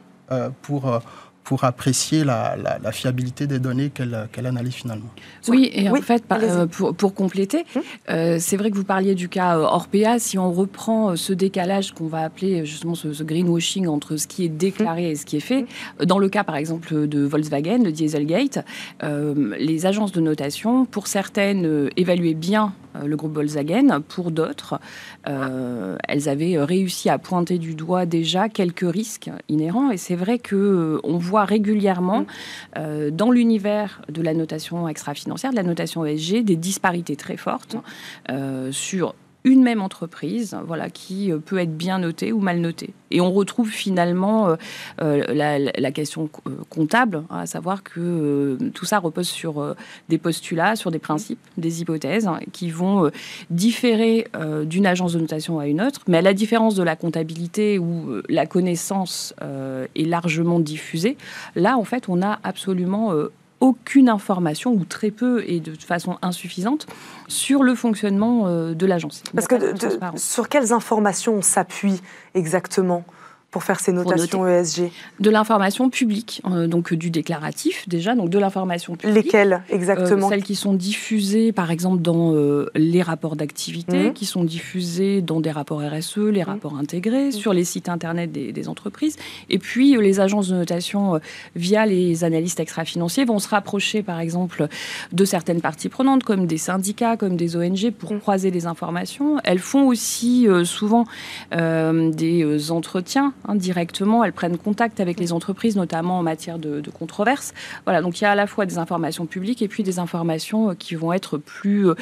pour 0.63 1.03
pour 1.45 1.65
apprécier 1.65 2.25
la, 2.25 2.57
fiabilité 2.93 3.47
des 3.47 3.59
données 3.59 3.91
qu'elle 3.91 4.47
analyse 4.47 4.75
finalement. 4.75 5.11
Oui, 5.49 5.71
et 5.73 5.91
en 5.91 5.95
fait, 5.97 6.25
euh, 6.33 6.67
pour, 6.67 7.15
compléter, 7.15 7.65
hum. 7.77 7.83
euh, 8.09 8.37
c'est 8.41 8.57
vrai 8.57 8.71
que 8.71 8.77
vous 8.77 8.85
parliez 8.85 9.15
du 9.15 9.29
cas 9.29 9.59
euh, 9.59 9.63
Orpea. 9.63 10.19
Si 10.19 10.39
on 10.39 10.53
reprend 10.53 11.17
ce 11.17 11.33
décalage 11.33 11.93
qu'on 11.93 12.07
va 12.07 12.23
appeler 12.23 12.65
justement 12.65 12.95
ce, 12.95 13.23
greenwashing 13.23 13.87
entre 13.87 14.17
ce 14.17 14.27
qui 14.27 14.45
est 14.45 14.49
déclaré 14.49 15.07
hum. 15.07 15.13
et 15.13 15.15
ce 15.17 15.27
qui 15.27 15.37
est 15.37 15.41
fait, 15.41 15.67
hum. 16.01 16.07
dans 16.07 16.19
le 16.19 16.29
cas 16.29 16.45
par 16.45 16.57
exemple 16.57 17.07
de 17.07 17.21
Volkswagen, 17.21 17.81
de 17.81 17.91
Dieselgate, 17.91 18.65
les 19.03 19.87
agences 19.87 20.13
de 20.13 20.21
notation, 20.21 20.87
pour 20.87 21.07
certaines, 21.07 21.91
évaluaient 21.97 22.35
bien 22.35 22.73
le 23.03 23.17
groupe 23.17 23.35
Volkswagen, 23.35 24.01
pour 24.01 24.31
d'autres, 24.31 24.81
elles 25.25 26.29
avaient 26.29 26.59
réussi 26.59 27.09
à 27.11 27.19
pointer 27.19 27.59
du 27.59 27.75
doigt 27.75 28.07
déjà 28.07 28.49
quelques 28.49 28.91
risques 28.91 29.31
inhérents. 29.49 29.91
Et 29.91 29.97
c'est 29.97 30.17
vrai 30.17 30.39
que 30.39 31.01
on 31.03 31.19
voit 31.19 31.45
régulièrement 31.45 32.27
mm. 32.77 33.11
dans 33.11 33.31
l'univers 33.31 34.03
de 34.09 34.23
la 34.23 34.35
notation 34.35 34.89
extra-financière, 34.89 35.51
de 35.51 35.57
la 35.57 35.63
notation 35.63 36.05
ESG, 36.05 36.45
des 36.45 36.57
disparités 36.57 37.17
très 37.17 37.37
fortes 37.37 37.77
sur 38.71 39.15
une 39.45 39.63
même 39.63 39.83
entreprise, 39.83 40.57
voilà, 40.67 40.89
qui 40.89 41.31
euh, 41.31 41.39
peut 41.39 41.59
être 41.59 41.77
bien 41.77 41.99
notée 41.99 42.33
ou 42.33 42.41
mal 42.41 42.61
notée. 42.61 42.95
Et 43.11 43.21
on 43.21 43.31
retrouve 43.31 43.69
finalement 43.69 44.49
euh, 44.49 44.57
euh, 45.03 45.69
la, 45.77 45.93
question 45.93 46.31
comptable, 46.71 47.23
hein, 47.29 47.41
à 47.41 47.47
savoir 47.47 47.83
que 47.83 48.59
tout 48.73 48.87
ça 48.87 48.99
repose 48.99 49.29
sur 49.29 49.77
des 50.09 50.19
postulats, 50.19 50.75
sur 50.75 50.91
des 50.91 50.99
principes, 50.99 51.39
des 51.59 51.83
hypothèses 51.83 52.27
hein, 52.27 52.41
qui 52.53 52.71
vont 52.71 53.11
différer 53.51 54.27
d'une 54.65 54.87
agence 54.87 55.13
de 55.13 55.21
notation 55.21 55.61
à 55.61 55.69
une 55.69 55.81
autre. 55.81 56.01
Mais 56.09 56.19
à 56.19 56.23
la 56.23 56.35
différence 56.35 56.75
de 56.75 56.83
la 56.83 56.97
comptabilité 56.97 57.79
où 57.79 58.21
la 58.29 58.47
connaissance 58.47 59.33
est 59.41 60.05
largement 60.05 60.59
diffusée, 60.59 61.17
là, 61.55 61.79
en 61.79 61.85
fait, 61.85 62.09
on 62.09 62.21
a 62.21 62.41
absolument 62.43 63.13
aucune 63.65 64.11
information, 64.11 64.73
ou 64.73 64.85
très 64.85 65.11
peu 65.11 65.43
et 65.47 65.59
de 65.59 65.75
façon 65.75 66.19
insuffisante, 66.21 66.87
sur 67.29 67.63
le 67.63 67.75
fonctionnement 67.75 68.47
euh, 68.47 68.75
de 68.75 68.85
l'agence. 68.85 69.23
Parce 69.35 69.49
que 69.49 69.57
sur 70.17 70.51
quelles 70.51 70.75
informations 70.75 71.37
on 71.37 71.43
s'appuie 71.43 72.03
exactement? 72.35 73.05
Pour 73.55 73.63
faire 73.63 73.79
ces 73.79 73.93
notations 73.93 74.49
ESG 74.49 74.91
De 75.21 75.31
l'information 75.31 75.89
publique, 75.89 76.43
euh, 76.45 76.67
donc 76.67 76.93
du 76.93 77.11
déclaratif 77.11 77.89
déjà, 77.89 78.17
donc 78.17 78.29
de 78.29 78.39
l'information 78.41 78.97
publique. 78.97 79.27
Lesquelles 79.27 79.63
exactement 79.71 80.27
euh, 80.27 80.31
Celles 80.31 80.43
qui 80.43 80.57
sont 80.57 80.75
diffusées 80.75 81.53
par 81.53 81.71
exemple 81.71 82.03
dans 82.03 82.35
euh, 82.35 82.69
les 82.75 83.01
rapports 83.01 83.37
d'activité, 83.37 84.11
mmh. 84.11 84.13
qui 84.15 84.27
sont 84.27 84.43
diffusées 84.43 85.23
dans 85.23 85.41
des 85.41 85.53
rapports 85.53 85.83
RSE, 85.83 86.17
les 86.17 86.43
mmh. 86.43 86.47
rapports 86.47 86.77
intégrés, 86.77 87.29
mmh. 87.29 87.33
sur 87.33 87.53
les 87.53 87.63
sites 87.63 87.89
internet 87.89 88.33
des, 88.33 88.69
entreprises. 88.69 89.17
Et 89.51 89.61
puis 89.61 89.97
les 90.01 90.19
agences 90.19 90.49
de 90.49 90.57
notation 90.57 91.21
via 91.55 91.87
les 91.87 92.25
analystes 92.25 92.59
extra-financiers 92.59 93.25
vont 93.25 93.39
se 93.39 93.49
rapprocher 93.49 94.03
par 94.03 94.19
exemple 94.19 94.67
de 95.13 95.25
certaines 95.25 95.61
parties 95.61 95.91
prenantes 95.91 96.25
comme 96.25 96.47
des 96.47 96.59
syndicats, 96.59 97.17
comme 97.17 97.37
des 97.37 97.57
ONG 97.57 97.93
pour 97.93 98.19
croiser 98.19 98.51
les 98.51 98.67
informations. 98.67 99.39
Elles 99.45 99.61
font 99.61 99.87
aussi 99.87 100.49
souvent 100.65 101.05
des 101.53 102.71
entretiens 102.73 103.33
Hein, 103.47 103.57
directement. 103.57 104.25
Elles 104.25 104.33
prennent 104.33 104.57
contact 104.57 105.01
avec 105.01 105.21
les 105.21 105.33
entreprises, 105.33 105.77
notamment 105.77 106.19
en 106.19 106.23
matière 106.23 106.59
de, 106.59 106.83
controverses. 106.91 107.53
Voilà, 107.85 108.01
donc 108.01 108.21
il 108.21 108.25
y 108.25 108.27
a 108.27 108.31
à 108.31 108.35
la 108.35 108.47
fois 108.47 108.67
des 108.67 108.79
informations 108.79 109.27
publiques 109.27 109.63
et 109.63 109.69
puis 109.69 109.83
des 109.83 109.99
informations 109.99 110.71
euh, 110.71 110.75
qui 110.75 110.95
vont 110.95 111.13
être 111.13 111.39
plus, 111.39 111.89
euh, 111.89 111.95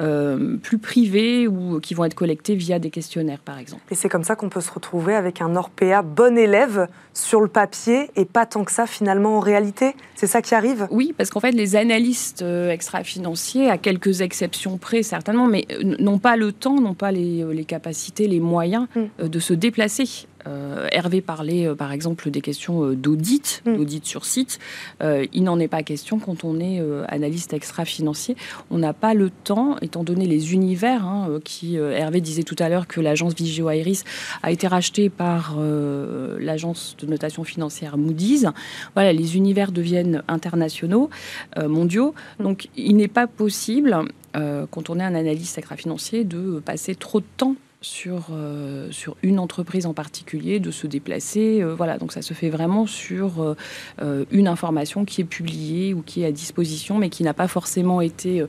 euh, 0.00 0.56
plus 0.56 0.78
privées 0.78 1.48
ou 1.48 1.80
qui 1.80 1.94
vont 1.94 2.04
être 2.04 2.14
collectées 2.14 2.54
via 2.54 2.78
des 2.78 2.90
questionnaires, 2.90 3.40
par 3.40 3.58
exemple. 3.58 3.82
Et 3.90 3.94
c'est 3.94 4.08
comme 4.08 4.24
ça 4.24 4.36
qu'on 4.36 4.48
peut 4.48 4.60
se 4.60 4.70
retrouver 4.70 5.14
avec 5.14 5.40
un 5.42 5.56
Orpea 5.56 6.02
bon 6.02 6.38
élève 6.38 6.88
sur 7.12 7.40
le 7.40 7.48
papier 7.48 8.10
et 8.16 8.24
pas 8.24 8.46
tant 8.46 8.64
que 8.64 8.72
ça 8.72 8.86
finalement 8.86 9.38
en 9.38 9.40
réalité 9.40 9.94
C'est 10.14 10.26
ça 10.26 10.42
qui 10.42 10.54
arrive? 10.54 10.86
Oui, 10.90 11.14
parce 11.16 11.30
qu'en 11.30 11.40
fait, 11.40 11.52
les 11.52 11.76
analystes 11.76 12.42
extra-financiers, 12.42 13.70
à 13.70 13.78
quelques 13.78 14.20
exceptions 14.20 14.78
près 14.78 15.02
certainement, 15.02 15.46
mais 15.46 15.66
n'ont 15.82 16.18
pas 16.18 16.36
le 16.36 16.52
temps, 16.52 16.80
n'ont 16.80 16.94
pas 16.94 17.12
les, 17.12 17.44
les 17.52 17.64
capacités, 17.64 18.28
les 18.28 18.40
moyens 18.40 18.86
mm. 18.94 19.28
de 19.28 19.38
se 19.38 19.54
déplacer 19.54 20.26
euh, 20.46 20.88
Hervé 20.92 21.20
parlait 21.20 21.66
euh, 21.66 21.74
par 21.74 21.92
exemple 21.92 22.30
des 22.30 22.40
questions 22.40 22.84
euh, 22.84 22.94
d'audit, 22.94 23.62
mm. 23.66 23.76
d'audit 23.76 24.06
sur 24.06 24.24
site. 24.24 24.58
il 25.00 25.42
n'en 25.42 25.58
est 25.58 25.68
pas 25.68 25.82
question 25.82 26.18
quand 26.18 26.44
on 26.44 26.60
est 26.60 26.82
analyste 27.08 27.52
extra-financier. 27.52 28.36
On 28.70 28.78
n'a 28.78 28.92
pas 28.92 29.14
le 29.14 29.30
temps, 29.30 29.76
étant 29.80 30.04
donné 30.04 30.26
les 30.26 30.52
univers, 30.52 31.04
hein, 31.04 31.38
qui 31.44 31.76
Hervé 31.76 32.20
disait 32.20 32.42
tout 32.42 32.56
à 32.58 32.68
l'heure 32.68 32.86
que 32.86 33.00
l'agence 33.00 33.34
Vigeo 33.34 33.70
Iris 33.70 34.04
a 34.42 34.50
été 34.50 34.66
rachetée 34.66 35.08
par 35.08 35.56
l'agence 35.58 36.96
de 36.98 37.06
notation 37.06 37.44
financière 37.44 37.96
Moody's. 37.96 38.46
Voilà, 38.94 39.12
les 39.12 39.36
univers 39.36 39.72
deviennent 39.72 40.22
internationaux, 40.28 41.10
mondiaux. 41.58 42.14
Mm. 42.38 42.42
Donc 42.42 42.68
il 42.76 42.96
n'est 42.96 43.08
pas 43.08 43.26
possible 43.26 43.96
quand 44.32 44.90
on 44.90 44.98
est 44.98 45.04
un 45.04 45.14
analyste 45.14 45.58
extra-financier, 45.58 46.24
de 46.24 46.60
passer 46.64 46.94
trop 46.94 47.20
de 47.20 47.26
temps 47.36 47.56
sur, 47.80 48.28
euh, 48.32 48.90
sur 48.90 49.16
une 49.22 49.38
entreprise 49.38 49.86
en 49.86 49.94
particulier, 49.94 50.60
de 50.60 50.70
se 50.70 50.86
déplacer. 50.86 51.62
Euh, 51.62 51.74
voilà, 51.74 51.98
donc 51.98 52.12
ça 52.12 52.22
se 52.22 52.34
fait 52.34 52.50
vraiment 52.50 52.86
sur 52.86 53.54
euh, 54.00 54.24
une 54.30 54.48
information 54.48 55.04
qui 55.04 55.20
est 55.20 55.24
publiée 55.24 55.94
ou 55.94 56.02
qui 56.02 56.22
est 56.22 56.26
à 56.26 56.32
disposition, 56.32 56.98
mais 56.98 57.10
qui 57.10 57.22
n'a 57.22 57.34
pas 57.34 57.48
forcément 57.48 58.00
été 58.00 58.44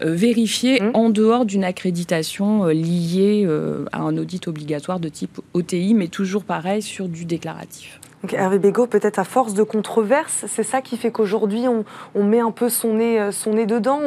vérifiée 0.00 0.80
mmh. 0.80 0.90
en 0.94 1.10
dehors 1.10 1.44
d'une 1.44 1.64
accréditation 1.64 2.66
liée 2.66 3.46
à 3.92 4.00
un 4.00 4.16
audit 4.16 4.48
obligatoire 4.48 5.00
de 5.00 5.08
type 5.08 5.40
OTI, 5.54 5.94
mais 5.94 6.08
toujours 6.08 6.44
pareil 6.44 6.82
sur 6.82 7.08
du 7.08 7.24
déclaratif. 7.24 8.00
Hervé 8.32 8.58
Bégaud, 8.58 8.86
peut-être 8.86 9.18
à 9.18 9.24
force 9.24 9.54
de 9.54 9.62
controverses, 9.62 10.44
c'est 10.48 10.62
ça 10.62 10.80
qui 10.80 10.96
fait 10.96 11.10
qu'aujourd'hui 11.10 11.66
on, 11.68 12.24
met 12.24 12.40
un 12.40 12.50
peu 12.50 12.68
son 12.68 12.94
nez, 12.94 13.20
euh, 13.20 13.32
son 13.32 13.54
nez 13.54 13.66
dedans, 13.66 14.00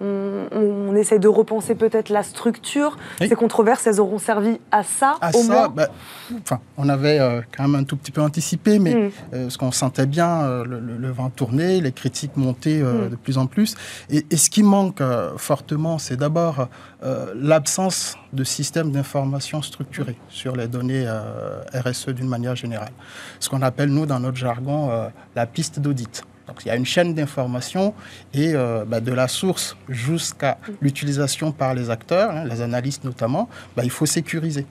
on, 0.00 0.94
essaie 0.96 1.18
de 1.18 1.28
repenser 1.28 1.74
peut-être 1.74 2.08
la 2.08 2.22
structure. 2.22 2.96
Ces 3.18 3.28
controverses, 3.30 3.86
elles 3.86 4.00
auront 4.00 4.18
servi 4.18 4.58
à 4.70 4.82
ça 4.82 5.16
à 5.20 5.36
au 5.36 5.42
moins 5.42 5.68
bah, 5.68 5.88
enfin, 6.42 6.60
On 6.78 6.88
avait 6.88 7.18
euh, 7.18 7.42
quand 7.54 7.64
même 7.68 7.74
un 7.74 7.84
tout 7.84 7.96
petit 7.96 8.12
peu 8.12 8.22
anticipé, 8.22 8.78
mais 8.78 8.94
mm. 8.94 9.10
euh, 9.34 9.50
ce 9.50 9.58
qu'on 9.58 9.72
sentait 9.72 10.06
bien, 10.06 10.62
le, 10.64 11.10
vent 11.10 11.28
tourner, 11.28 11.80
les 11.80 11.92
critiques 11.92 12.36
monter 12.36 12.82
mm. 12.82 13.10
de 13.10 13.16
plus 13.16 13.36
en 13.36 13.46
plus. 13.46 13.74
Et, 14.10 14.24
et 14.30 14.36
ce 14.36 14.48
qui 14.48 14.62
manque 14.62 15.02
fortement, 15.36 15.98
c'est 15.98 16.16
d'abord 16.16 16.68
l'absence 17.02 18.16
de 18.32 18.42
systèmes 18.44 18.90
d'information 18.90 19.62
structurés 19.62 20.16
sur 20.28 20.56
les 20.56 20.66
données 20.68 21.06
RSE 21.74 22.08
d'une 22.08 22.28
manière 22.28 22.56
générale. 22.56 22.92
Ce 23.38 23.48
qu'on 23.48 23.62
appelle, 23.62 23.90
nous, 23.90 24.06
dans 24.06 24.20
notre 24.20 24.36
jargon, 24.36 24.90
euh, 24.90 25.08
la 25.34 25.46
piste 25.46 25.80
d'audit. 25.80 26.24
Donc, 26.46 26.64
il 26.64 26.68
y 26.68 26.70
a 26.70 26.76
une 26.76 26.86
chaîne 26.86 27.12
d'information 27.14 27.92
et 28.32 28.54
euh, 28.54 28.84
bah, 28.86 29.00
de 29.00 29.12
la 29.12 29.26
source 29.28 29.76
jusqu'à 29.88 30.58
l'utilisation 30.80 31.50
par 31.52 31.74
les 31.74 31.90
acteurs, 31.90 32.30
hein, 32.30 32.44
les 32.44 32.60
analystes 32.60 33.04
notamment, 33.04 33.48
bah, 33.76 33.82
il 33.84 33.90
faut 33.90 34.06
sécuriser. 34.06 34.66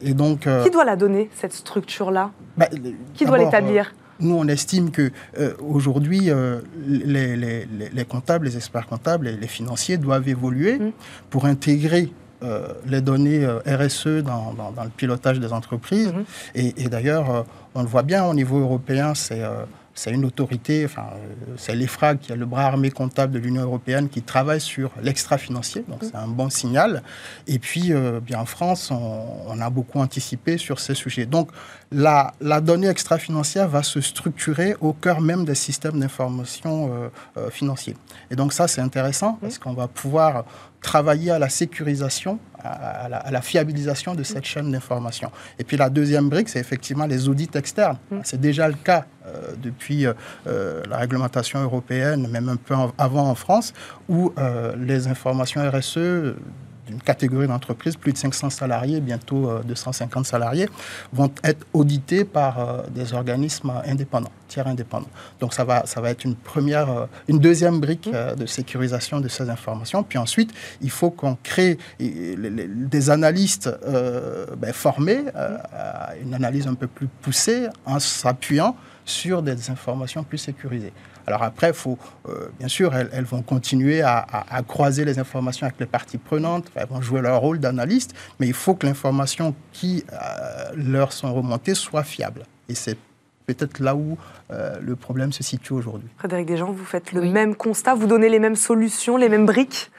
Et 0.00 0.14
donc, 0.14 0.46
euh, 0.46 0.64
Qui 0.64 0.70
doit 0.70 0.84
la 0.84 0.96
donner, 0.96 1.30
cette 1.36 1.52
structure-là? 1.52 2.32
bah, 2.56 2.66
Qui 3.14 3.24
doit 3.24 3.38
l'établir? 3.38 3.94
Nous, 4.20 4.34
on 4.34 4.46
estime 4.48 4.90
que 4.90 5.10
aujourd'hui, 5.60 6.30
les, 6.86 7.36
les, 7.36 8.04
comptables, 8.04 8.46
les 8.46 8.56
experts 8.56 8.86
comptables 8.86 9.28
et 9.28 9.36
les 9.36 9.46
financiers 9.46 9.96
doivent 9.96 10.28
évoluer 10.28 10.78
mmh. 10.78 10.92
pour 11.30 11.46
intégrer 11.46 12.12
les 12.86 13.00
données 13.00 13.46
RSE 13.66 14.22
dans, 14.22 14.52
dans, 14.52 14.84
le 14.84 14.90
pilotage 14.90 15.40
des 15.40 15.52
entreprises. 15.52 16.12
Mmh. 16.12 16.24
Et, 16.54 16.84
et 16.84 16.88
d'ailleurs, 16.88 17.44
on 17.74 17.82
le 17.82 17.88
voit 17.88 18.02
bien 18.02 18.24
au 18.24 18.34
niveau 18.34 18.58
européen, 18.58 19.14
c'est 19.14 19.42
euh, 19.42 19.64
c'est 19.94 20.10
une 20.10 20.24
autorité, 20.24 20.84
enfin, 20.84 21.06
euh, 21.12 21.54
c'est 21.56 21.74
l'EFRAG 21.74 22.18
qui 22.18 22.32
est 22.32 22.36
le 22.36 22.46
bras 22.46 22.64
armé 22.64 22.90
comptable 22.90 23.34
de 23.34 23.38
l'Union 23.38 23.62
européenne 23.62 24.08
qui 24.08 24.22
travaille 24.22 24.60
sur 24.60 24.90
l'extra-financier, 25.02 25.84
donc 25.88 25.98
c'est 26.02 26.16
un 26.16 26.28
bon 26.28 26.48
signal. 26.50 27.02
Et 27.46 27.58
puis, 27.58 27.92
euh, 27.92 28.20
bien 28.20 28.40
en 28.40 28.46
France, 28.46 28.90
on, 28.90 29.60
a 29.60 29.70
beaucoup 29.70 30.00
anticipé 30.00 30.58
sur 30.58 30.80
ces 30.80 30.94
sujets. 30.94 31.26
Donc, 31.26 31.50
la, 31.92 32.32
la 32.40 32.60
donnée 32.60 32.88
extra-financière 32.88 33.68
va 33.68 33.82
se 33.82 34.00
structurer 34.00 34.74
au 34.80 34.92
cœur 34.92 35.20
même 35.20 35.44
des 35.44 35.54
systèmes 35.54 36.00
d'information 36.00 37.10
euh, 37.36 37.50
financiers. 37.50 37.96
Et 38.30 38.36
donc, 38.36 38.52
ça, 38.52 38.66
c'est 38.66 38.80
intéressant 38.80 39.38
parce 39.40 39.58
qu'on 39.58 39.74
va 39.74 39.88
pouvoir 39.88 40.44
travailler 40.82 41.30
à 41.30 41.38
la 41.38 41.48
sécurisation, 41.48 42.38
à 42.64 43.30
la, 43.30 43.42
fiabilisation 43.42 44.14
de 44.14 44.22
cette 44.22 44.44
chaîne 44.44 44.70
d'information. 44.70 45.30
Et 45.58 45.64
puis 45.64 45.76
la 45.76 45.90
deuxième 45.90 46.28
brique, 46.28 46.48
c'est 46.48 46.60
effectivement 46.60 47.06
les 47.06 47.28
audits 47.28 47.50
externes. 47.54 47.98
C'est 48.22 48.40
déjà 48.40 48.68
le 48.68 48.74
cas 48.74 49.04
euh, 49.26 49.52
depuis 49.60 50.06
euh, 50.06 50.14
euh, 50.46 50.82
la 50.88 50.98
réglementation 50.98 51.62
européenne, 51.62 52.28
même 52.28 52.48
un 52.48 52.56
peu 52.56 52.74
avant 52.98 53.28
en 53.28 53.34
France, 53.34 53.72
où 54.08 54.32
les 54.78 55.06
informations 55.06 55.60
RSE 55.70 56.34
d'une 56.92 57.02
catégorie 57.02 57.46
d'entreprises, 57.46 57.96
plus 57.96 58.12
de 58.12 58.18
500 58.18 58.50
salariés, 58.50 59.00
bientôt 59.00 59.50
250 59.64 60.26
salariés, 60.26 60.68
vont 61.12 61.30
être 61.42 61.66
auditées 61.72 62.24
par 62.24 62.84
des 62.90 63.14
organismes 63.14 63.72
indépendants, 63.86 64.30
tiers 64.48 64.66
indépendants. 64.66 65.08
Donc 65.40 65.54
ça 65.54 65.64
va, 65.64 65.86
ça 65.86 66.00
va 66.00 66.10
être 66.10 66.24
une 66.24 66.36
première, 66.36 67.08
une 67.28 67.38
deuxième 67.38 67.80
brique 67.80 68.10
de 68.10 68.46
sécurisation 68.46 69.20
de 69.20 69.28
ces 69.28 69.48
informations. 69.48 70.02
Puis 70.02 70.18
ensuite, 70.18 70.52
il 70.80 70.90
faut 70.90 71.10
qu'on 71.10 71.36
crée 71.42 71.78
des 71.98 73.10
analystes 73.10 73.70
ben, 74.58 74.72
formés 74.72 75.24
à 75.34 76.14
une 76.22 76.34
analyse 76.34 76.66
un 76.66 76.74
peu 76.74 76.86
plus 76.86 77.08
poussée 77.08 77.68
en 77.86 77.98
s'appuyant 77.98 78.76
sur 79.04 79.42
des 79.42 79.70
informations 79.70 80.22
plus 80.22 80.38
sécurisées. 80.38 80.92
Alors 81.26 81.42
après, 81.42 81.72
faut, 81.72 81.98
euh, 82.28 82.48
bien 82.58 82.68
sûr, 82.68 82.94
elles, 82.94 83.24
vont 83.24 83.42
continuer 83.42 84.02
à, 84.02 84.26
croiser 84.66 85.04
les 85.04 85.18
informations 85.18 85.66
avec 85.66 85.78
les 85.80 85.86
parties 85.86 86.18
prenantes, 86.18 86.70
elles 86.74 86.86
vont 86.88 87.00
jouer 87.00 87.20
leur 87.20 87.40
rôle 87.40 87.58
d'analyste, 87.58 88.14
mais 88.40 88.46
il 88.46 88.54
faut 88.54 88.74
que 88.74 88.86
l'information 88.86 89.54
qui 89.72 90.04
euh, 90.12 90.16
leur 90.74 91.12
sont 91.12 91.32
remontées 91.32 91.74
soit 91.74 92.04
fiable. 92.04 92.44
Et 92.68 92.74
c'est 92.74 92.96
peut-être 93.46 93.80
là 93.80 93.94
où 93.94 94.16
le 94.50 94.96
problème 94.96 95.32
se 95.32 95.42
situe 95.42 95.72
aujourd'hui. 95.72 96.08
Frédéric 96.18 96.46
Desjans, 96.46 96.72
vous 96.72 96.84
faites 96.84 97.12
le 97.12 97.22
même 97.22 97.54
constat, 97.54 97.94
vous 97.94 98.06
donnez 98.06 98.28
les 98.28 98.38
mêmes 98.38 98.56
solutions, 98.56 99.16
les 99.16 99.30
mêmes 99.30 99.46
briques? 99.46 99.90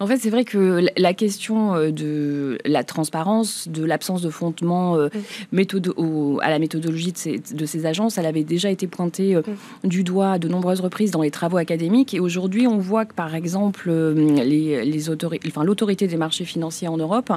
En 0.00 0.06
fait, 0.06 0.16
c'est 0.16 0.30
vrai 0.30 0.44
que 0.44 0.86
la 0.96 1.12
question 1.12 1.90
de 1.90 2.58
la 2.64 2.84
transparence, 2.84 3.68
de 3.68 3.84
l'absence 3.84 4.22
de 4.22 4.30
fondement 4.30 4.96
mm. 4.96 5.10
méthode, 5.52 5.92
à 6.40 6.50
la 6.50 6.58
méthodologie 6.58 7.12
de 7.12 7.18
ces, 7.18 7.38
de 7.38 7.66
ces, 7.66 7.84
agences, 7.84 8.16
elle 8.16 8.26
avait 8.26 8.44
déjà 8.44 8.70
été 8.70 8.86
pointée 8.86 9.38
du 9.84 10.04
doigt 10.04 10.32
à 10.32 10.38
de 10.38 10.48
nombreuses 10.48 10.80
reprises 10.80 11.10
dans 11.10 11.22
les 11.22 11.30
travaux 11.30 11.58
académiques. 11.58 12.14
Et 12.14 12.20
aujourd'hui, 12.20 12.66
on 12.66 12.78
voit 12.78 13.04
que, 13.04 13.14
par 13.14 13.34
exemple, 13.34 13.90
les, 13.90 14.84
les 14.84 15.10
autorités, 15.10 15.48
enfin, 15.48 15.64
l'autorité 15.64 16.06
des 16.06 16.16
marchés 16.16 16.44
financiers 16.44 16.88
en 16.88 16.96
Europe 16.96 17.32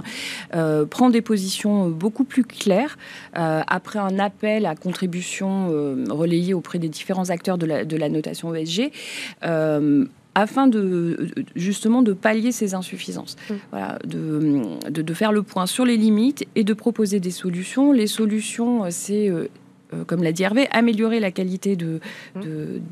euh, 0.55 0.85
prend 0.85 1.09
des 1.09 1.21
positions 1.21 1.89
beaucoup 1.89 2.23
plus 2.23 2.43
claires 2.43 2.97
euh, 3.37 3.61
après 3.67 3.99
un 3.99 4.19
appel 4.19 4.65
à 4.65 4.75
contribution 4.75 5.50
euh, 5.71 6.05
relayé 6.09 6.53
auprès 6.53 6.79
des 6.79 6.89
différents 6.89 7.29
acteurs 7.29 7.57
de 7.57 7.65
la, 7.65 7.85
de 7.85 7.97
la 7.97 8.09
notation 8.09 8.53
ESG 8.53 8.91
afin 10.35 10.67
de 10.67 11.29
justement 11.55 12.01
de 12.01 12.13
pallier 12.13 12.51
ces 12.51 12.73
insuffisances, 12.73 13.35
mmh. 13.49 13.53
voilà, 13.71 13.99
de, 14.05 14.61
de, 14.89 15.01
de, 15.01 15.13
faire 15.13 15.31
le 15.31 15.43
point 15.43 15.65
sur 15.65 15.85
les 15.85 15.97
limites 15.97 16.45
et 16.55 16.63
de 16.63 16.73
proposer 16.73 17.19
des 17.19 17.31
solutions. 17.31 17.91
Les 17.91 18.07
solutions, 18.07 18.83
c'est 18.89 19.29
euh, 19.29 19.49
comme 20.07 20.23
l'a 20.23 20.31
dit 20.31 20.43
Hervé, 20.43 20.67
améliorer 20.71 21.19
la 21.19 21.31
qualité 21.31 21.75
de, 21.75 21.99
mmh. 22.35 22.41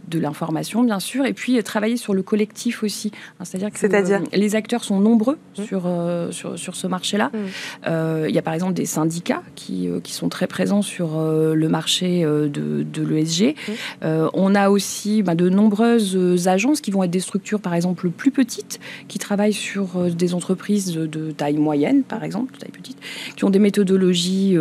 de, 0.08 0.20
l'information, 0.20 0.84
bien 0.84 1.00
sûr, 1.00 1.26
et 1.26 1.34
puis 1.34 1.58
euh, 1.58 1.62
travailler 1.62 1.98
sur 1.98 2.14
le 2.14 2.22
collectif 2.22 2.84
aussi. 2.84 3.12
Hein, 3.40 3.46
c'est-à-dire 3.46 3.72
que 3.72 3.86
euh, 3.86 4.20
les 4.34 4.56
acteurs 4.56 4.84
sont 4.84 5.00
nombreux 5.00 5.38
mmh. 5.58 5.64
sur, 5.64 5.90
sur, 6.32 6.60
sur, 6.60 6.76
ce 6.76 6.88
marché-là. 6.88 7.32
Mmh. 7.34 8.28
il 8.28 8.36
y 8.36 8.38
a 8.38 8.42
par 8.42 8.54
exemple 8.54 8.74
des 8.74 8.86
syndicats 8.86 9.44
qui, 9.56 9.90
qui 10.04 10.14
sont 10.14 10.30
très 10.30 10.48
présents 10.48 10.82
sur 10.82 11.20
le 11.20 11.70
marché 11.70 12.24
de, 12.24 12.50
de 12.50 13.04
l'ESG. 13.04 13.56
on 14.02 14.56
a 14.56 14.70
aussi 14.70 15.24
bah, 15.24 15.36
de 15.36 15.50
nombreuses 15.50 16.48
agences 16.48 16.82
qui 16.82 16.92
vont 16.92 17.04
être 17.04 17.12
des 17.12 17.20
structures, 17.20 17.60
par 17.60 17.74
exemple, 17.74 18.10
plus 18.10 18.32
petites, 18.32 18.80
qui 19.08 19.20
travaillent 19.20 19.54
sur 19.54 19.88
des 20.10 20.34
entreprises 20.34 20.94
de 20.94 21.32
taille 21.32 21.58
moyenne, 21.58 22.04
par 22.04 22.24
exemple, 22.24 22.54
de 22.54 22.60
taille 22.60 22.72
petite, 22.72 22.98
qui 23.36 23.46
ont 23.46 23.50
des 23.50 23.60
méthodologies 23.60 24.58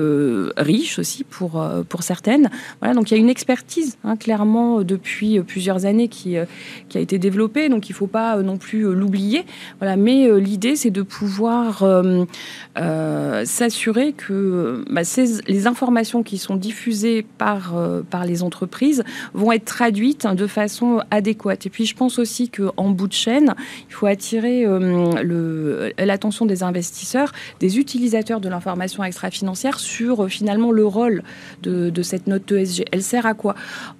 riches 0.56 0.98
aussi 0.98 1.24
pour, 1.24 1.64
pour 1.88 2.02
certaines 2.02 2.27
voilà, 2.80 2.94
donc 2.94 3.10
il 3.10 3.14
y 3.14 3.16
a 3.16 3.20
une 3.20 3.28
expertise, 3.28 3.98
hein, 4.04 4.16
clairement, 4.16 4.82
depuis 4.82 5.40
plusieurs 5.40 5.86
années 5.86 6.08
qui, 6.08 6.36
euh, 6.36 6.44
qui 6.88 6.98
a 6.98 7.00
été 7.00 7.18
développée, 7.18 7.68
donc 7.68 7.88
il 7.88 7.92
ne 7.92 7.96
faut 7.96 8.06
pas 8.06 8.36
euh, 8.36 8.42
non 8.42 8.56
plus 8.56 8.86
euh, 8.86 8.92
l'oublier. 8.92 9.44
Voilà, 9.78 9.96
mais 9.96 10.40
l'idée, 10.40 10.76
c'est 10.76 10.90
de 10.90 11.02
pouvoir 11.02 11.84
s'assurer 13.44 14.12
que 14.12 14.84
bah, 14.90 15.02
les 15.46 15.66
informations 15.66 16.22
qui 16.22 16.38
sont 16.38 16.56
diffusées 16.56 17.24
par, 17.38 17.74
les 18.26 18.42
entreprises 18.42 19.04
vont 19.34 19.52
être 19.52 19.64
traduites 19.64 20.26
de 20.26 20.46
façon 20.46 21.00
adéquate. 21.10 21.66
Et 21.66 21.70
puis, 21.70 21.86
je 21.86 21.94
pense 21.94 22.18
aussi 22.18 22.48
qu'en 22.48 22.90
bout 22.90 23.08
de 23.08 23.12
chaîne, 23.12 23.54
il 23.88 23.94
faut 23.94 24.06
attirer 24.06 24.66
l'attention 25.98 26.46
des 26.46 26.62
investisseurs, 26.62 27.32
des 27.60 27.78
utilisateurs 27.78 28.40
de 28.40 28.48
l'information 28.48 29.04
extra-financière 29.04 29.78
sur 29.78 30.28
finalement 30.28 30.72
le 30.72 30.86
rôle 30.86 31.22
de, 31.62 31.90
de 31.90 32.02
cette 32.02 32.17
note 32.26 32.50
ESG 32.50 32.84
Elle 32.92 33.02
sert 33.02 33.26
à 33.26 33.34
quoi? 33.34 33.54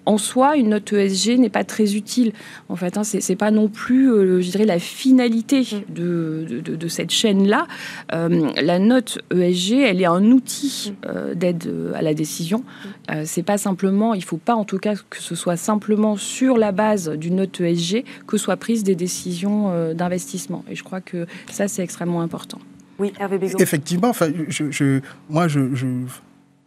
En 0.06 0.18
soi, 0.18 0.56
une 0.56 0.70
note 0.70 0.92
ESG 0.92 1.38
n'est 1.38 1.50
pas 1.50 1.64
très 1.64 1.94
utile. 1.94 2.32
En 2.68 2.76
fait, 2.76 2.96
hein, 2.96 3.04
c'est 3.04 3.36
pas 3.36 3.50
non 3.50 3.68
plus, 3.68 4.10
euh, 4.10 4.40
je 4.40 4.50
dirais, 4.50 4.64
la 4.64 4.78
finalité 4.78 5.60
mm. 5.60 5.92
de, 5.92 6.62
de, 6.64 6.88
cette 6.88 7.10
chaîne-là. 7.10 7.66
Euh, 8.12 8.50
la 8.60 8.78
note 8.78 9.18
ESG, 9.34 9.72
elle 9.72 10.00
est 10.00 10.06
un 10.06 10.24
outil 10.24 10.92
mm. 10.92 11.06
euh, 11.06 11.34
d'aide 11.34 11.92
à 11.94 12.02
la 12.02 12.14
décision. 12.14 12.64
Mm. 13.08 13.24
c'est 13.24 13.42
pas 13.42 13.58
simplement, 13.58 14.14
il 14.14 14.24
faut 14.24 14.36
pas 14.36 14.54
en 14.54 14.64
tout 14.64 14.78
cas 14.78 14.94
que 14.94 15.20
ce 15.20 15.34
soit 15.34 15.56
simplement 15.56 16.16
sur 16.16 16.56
la 16.56 16.72
base 16.72 17.10
d'une 17.10 17.36
note 17.36 17.60
ESG 17.60 18.04
que 18.26 18.36
soient 18.36 18.56
prises 18.56 18.84
des 18.84 18.94
décisions 18.94 19.92
d'investissement. 19.94 20.64
Et 20.70 20.74
je 20.74 20.82
crois 20.82 21.00
que 21.00 21.26
ça, 21.50 21.68
c'est 21.68 21.82
extrêmement 21.82 22.20
important. 22.20 22.58
Oui, 22.98 23.12
Hervé 23.18 23.38
Bégon. 23.38 23.58
Effectivement, 23.58 24.08
enfin, 24.08 24.28
je, 24.48 25.00
moi, 25.28 25.48
je, 25.48 25.60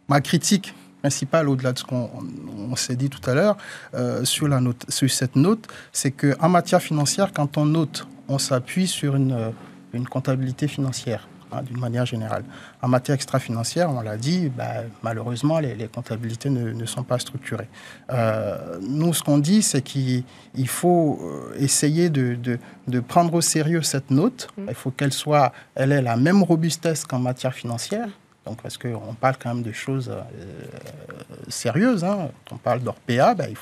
ma 0.08 0.20
critique 0.20 0.74
principal, 1.02 1.48
au-delà 1.48 1.72
de 1.72 1.78
ce 1.78 1.84
qu'on 1.84 2.76
s'est 2.76 2.96
dit 2.96 3.10
tout 3.10 3.28
à 3.28 3.34
l'heure, 3.34 3.56
euh, 3.94 4.24
sur, 4.24 4.46
la 4.46 4.60
note, 4.60 4.84
sur 4.88 5.10
cette 5.10 5.36
note, 5.36 5.66
c'est 5.92 6.12
qu'en 6.12 6.48
matière 6.48 6.80
financière, 6.80 7.32
quand 7.32 7.58
on 7.58 7.66
note, 7.66 8.06
on 8.28 8.38
s'appuie 8.38 8.86
sur 8.86 9.16
une, 9.16 9.32
euh, 9.32 9.50
une 9.92 10.06
comptabilité 10.06 10.68
financière 10.68 11.26
hein, 11.50 11.62
d'une 11.62 11.80
manière 11.80 12.06
générale. 12.06 12.44
En 12.82 12.88
matière 12.88 13.16
extra-financière, 13.16 13.90
on 13.90 14.00
l'a 14.00 14.16
dit, 14.16 14.48
bah, 14.48 14.84
malheureusement, 15.02 15.58
les, 15.58 15.88
comptabilités 15.88 16.50
ne, 16.50 16.86
sont 16.86 17.02
pas 17.02 17.18
structurées. 17.18 17.68
Euh, 18.12 18.78
nous, 18.80 19.12
ce 19.12 19.24
qu'on 19.24 19.38
dit, 19.38 19.62
c'est 19.62 19.82
qu'il 19.82 20.24
faut 20.68 21.20
essayer 21.56 22.10
de, 22.10 22.36
de, 22.36 22.60
de, 22.86 23.00
prendre 23.00 23.34
au 23.34 23.40
sérieux 23.40 23.82
cette 23.82 24.12
note. 24.12 24.48
Mmh. 24.56 24.62
Il 24.68 24.74
faut 24.74 24.92
qu'elle 24.92 25.12
soit, 25.12 25.52
elle 25.74 25.90
ait 25.90 26.02
la 26.02 26.16
même 26.16 26.44
robustesse 26.44 27.04
qu'en 27.04 27.18
matière 27.18 27.54
financière. 27.54 28.08
Donc, 28.46 28.60
parce 28.60 28.76
qu'on 28.76 29.14
parle 29.20 29.36
quand 29.40 29.54
même 29.54 29.62
de 29.62 29.70
choses 29.70 30.10
euh, 30.10 30.22
sérieuses. 31.48 32.02
Hein. 32.02 32.28
Quand 32.48 32.56
on 32.56 32.58
parle 32.58 32.80
d'ORPA, 32.80 33.34
ben, 33.34 33.54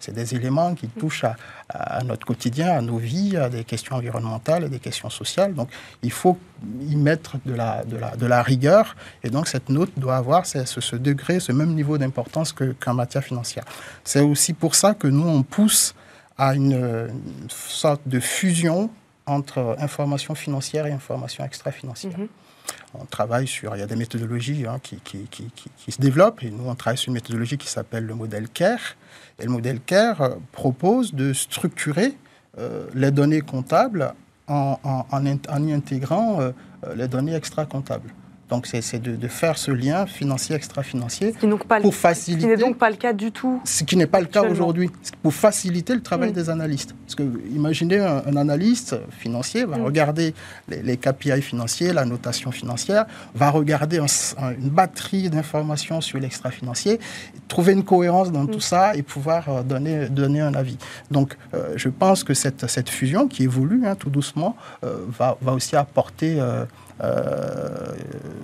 c'est 0.00 0.12
des 0.12 0.34
éléments 0.34 0.74
qui 0.74 0.88
touchent 0.88 1.24
à, 1.68 2.02
notre 2.02 2.26
quotidien, 2.26 2.70
à 2.70 2.80
nos 2.80 2.96
vies, 2.96 3.36
à 3.36 3.48
des 3.48 3.62
questions 3.62 3.94
environnementales 3.94 4.64
et 4.64 4.68
des 4.68 4.80
questions 4.80 5.10
sociales. 5.10 5.54
Donc, 5.54 5.68
il 6.02 6.10
faut 6.10 6.38
y 6.80 6.96
mettre 6.96 7.36
de 7.46 7.54
la, 7.54 8.42
rigueur. 8.42 8.96
Et 9.22 9.30
donc, 9.30 9.46
cette 9.46 9.68
note 9.68 9.90
doit 9.96 10.16
avoir 10.16 10.44
ce, 10.44 10.64
ce 10.64 10.96
degré, 10.96 11.38
ce 11.38 11.52
même 11.52 11.74
niveau 11.74 11.96
d'importance 11.96 12.52
qu'en 12.52 12.94
matière 12.94 13.22
financière. 13.22 13.64
C'est 14.02 14.22
aussi 14.22 14.54
pour 14.54 14.74
ça 14.74 14.94
que 14.94 15.06
nous, 15.06 15.26
on 15.26 15.44
pousse 15.44 15.94
à 16.36 16.54
une, 16.54 17.10
sorte 17.48 18.02
de 18.06 18.18
fusion 18.18 18.90
entre 19.24 19.76
information 19.78 20.34
financière 20.34 20.86
et 20.86 20.92
information 20.92 21.44
extra-financière. 21.44 22.18
Mm-hmm 22.18 22.45
on 22.94 23.04
travaille 23.04 23.46
sur, 23.46 23.74
il 23.76 23.80
y 23.80 23.82
a 23.82 23.86
des 23.86 23.96
méthodologies 23.96 24.66
hein, 24.66 24.78
qui, 24.82 24.98
se 25.88 26.00
développent, 26.00 26.42
et 26.42 26.50
nous, 26.50 26.68
on 26.68 26.74
travaille 26.74 26.98
sur 26.98 27.08
une 27.08 27.14
méthodologie 27.14 27.58
qui 27.58 27.68
s'appelle 27.68 28.06
le 28.06 28.14
modèle 28.14 28.48
CARE. 28.48 28.96
Et 29.38 29.44
le 29.44 29.50
modèle 29.50 29.80
CARE 29.80 30.22
euh, 30.22 30.34
propose 30.52 31.14
de 31.14 31.32
structurer 31.32 32.16
euh, 32.58 32.86
les 32.94 33.10
données 33.10 33.42
comptables 33.42 34.14
en, 34.48 34.78
en, 34.82 35.26
y 35.26 35.72
intégrant 35.72 36.40
euh, 36.40 36.52
les 36.94 37.08
données 37.08 37.34
extra-comptables. 37.34 38.12
Donc, 38.48 38.68
c'est 38.68 39.02
de, 39.02 39.28
faire 39.28 39.58
ce 39.58 39.72
lien 39.72 40.06
financier 40.06 40.54
extra-financier 40.54 41.34
pour 41.82 41.94
faciliter. 41.94 42.42
Ce 42.42 42.46
qui 42.46 42.50
n'est 42.50 42.56
donc 42.56 42.78
pas 42.78 42.90
le 42.90 42.96
cas 42.96 43.12
du 43.12 43.32
tout. 43.32 43.60
Ce 43.64 43.82
qui 43.82 43.96
n'est 43.96 44.06
pas 44.06 44.20
le 44.20 44.26
cas 44.26 44.42
aujourd'hui. 44.42 44.88
Pour 45.22 45.34
faciliter 45.34 45.94
le 45.94 46.00
travail 46.00 46.32
des 46.32 46.48
analystes. 46.48 46.94
Parce 47.04 47.16
que, 47.16 47.24
imaginez 47.52 47.98
un, 47.98 48.36
analyste 48.36 48.96
financier 49.10 49.64
va 49.64 49.78
regarder 49.78 50.34
les, 50.68 50.96
KPI 50.96 51.42
financiers, 51.42 51.92
la 51.92 52.04
notation 52.04 52.52
financière, 52.52 53.06
va 53.34 53.50
regarder 53.50 53.98
une 53.98 54.70
batterie 54.70 55.28
d'informations 55.28 56.00
sur 56.00 56.20
l'extra-financier, 56.20 57.00
trouver 57.48 57.72
une 57.72 57.84
cohérence 57.84 58.30
dans 58.30 58.46
tout 58.46 58.60
ça 58.60 58.94
et 58.94 59.02
pouvoir 59.02 59.48
euh, 59.48 59.62
donner, 59.62 60.08
donner 60.08 60.40
un 60.40 60.54
avis. 60.54 60.78
Donc, 61.10 61.36
euh, 61.54 61.72
je 61.76 61.88
pense 61.88 62.22
que 62.22 62.34
cette, 62.34 62.68
cette 62.68 62.88
fusion 62.88 63.26
qui 63.26 63.42
évolue 63.42 63.86
hein, 63.86 63.96
tout 63.96 64.10
doucement 64.10 64.56
euh, 64.84 64.98
va, 65.08 65.36
va 65.40 65.52
aussi 65.52 65.74
apporter. 65.74 66.40
Euh, 67.02 67.75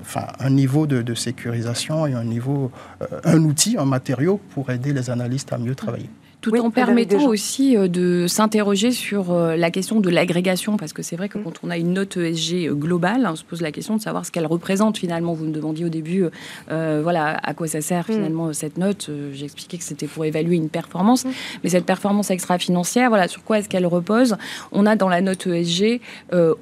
enfin, 0.02 0.26
un 0.38 0.50
niveau 0.50 0.86
de, 0.86 1.14
sécurisation 1.14 2.06
et 2.06 2.14
un 2.14 2.24
niveau, 2.24 2.70
euh, 3.02 3.20
un 3.24 3.42
outil, 3.44 3.76
un 3.78 3.84
matériau 3.84 4.40
pour 4.50 4.70
aider 4.70 4.92
les 4.92 5.10
analystes 5.10 5.52
à 5.52 5.58
mieux 5.58 5.74
travailler 5.74 6.10
tout 6.42 6.58
en 6.58 6.70
permettant 6.70 7.24
aussi 7.26 7.76
euh, 7.76 7.88
de 7.88 8.26
s'interroger 8.26 8.90
sur 8.90 9.32
euh, 9.32 9.56
la 9.56 9.70
question 9.70 10.00
de 10.00 10.10
l'agrégation, 10.10 10.76
parce 10.76 10.92
que 10.92 11.00
c'est 11.02 11.16
vrai 11.16 11.28
que 11.28 11.38
mm. 11.38 11.44
quand 11.44 11.60
on 11.62 11.70
a 11.70 11.78
une 11.78 11.92
note 11.92 12.16
ESG 12.16 12.66
euh, 12.66 12.74
globale, 12.74 13.26
on 13.30 13.36
se 13.36 13.44
pose 13.44 13.62
la 13.62 13.70
question 13.70 13.96
de 13.96 14.02
savoir 14.02 14.26
ce 14.26 14.32
qu'elle 14.32 14.46
représente 14.46 14.98
finalement. 14.98 15.32
Vous 15.32 15.44
me 15.44 15.52
demandiez 15.52 15.86
au 15.86 15.88
début, 15.88 16.24
voilà, 16.68 17.38
à 17.42 17.54
quoi 17.54 17.68
ça 17.68 17.80
sert 17.80 18.04
mm. 18.08 18.12
finalement 18.12 18.52
cette 18.52 18.76
note. 18.76 19.08
J'ai 19.32 19.44
expliqué 19.44 19.78
que 19.78 19.84
c'était 19.84 20.08
pour 20.08 20.24
évaluer 20.24 20.56
une 20.56 20.68
performance, 20.68 21.24
mm. 21.24 21.30
mais 21.62 21.70
cette 21.70 21.86
performance 21.86 22.30
extra-financière, 22.30 23.08
voilà, 23.08 23.28
sur 23.28 23.44
quoi 23.44 23.60
est-ce 23.60 23.68
qu'elle 23.68 23.86
repose? 23.86 24.36
On 24.72 24.84
a 24.84 24.96
dans 24.96 25.08
la 25.08 25.20
note 25.20 25.46
ESG 25.46 26.00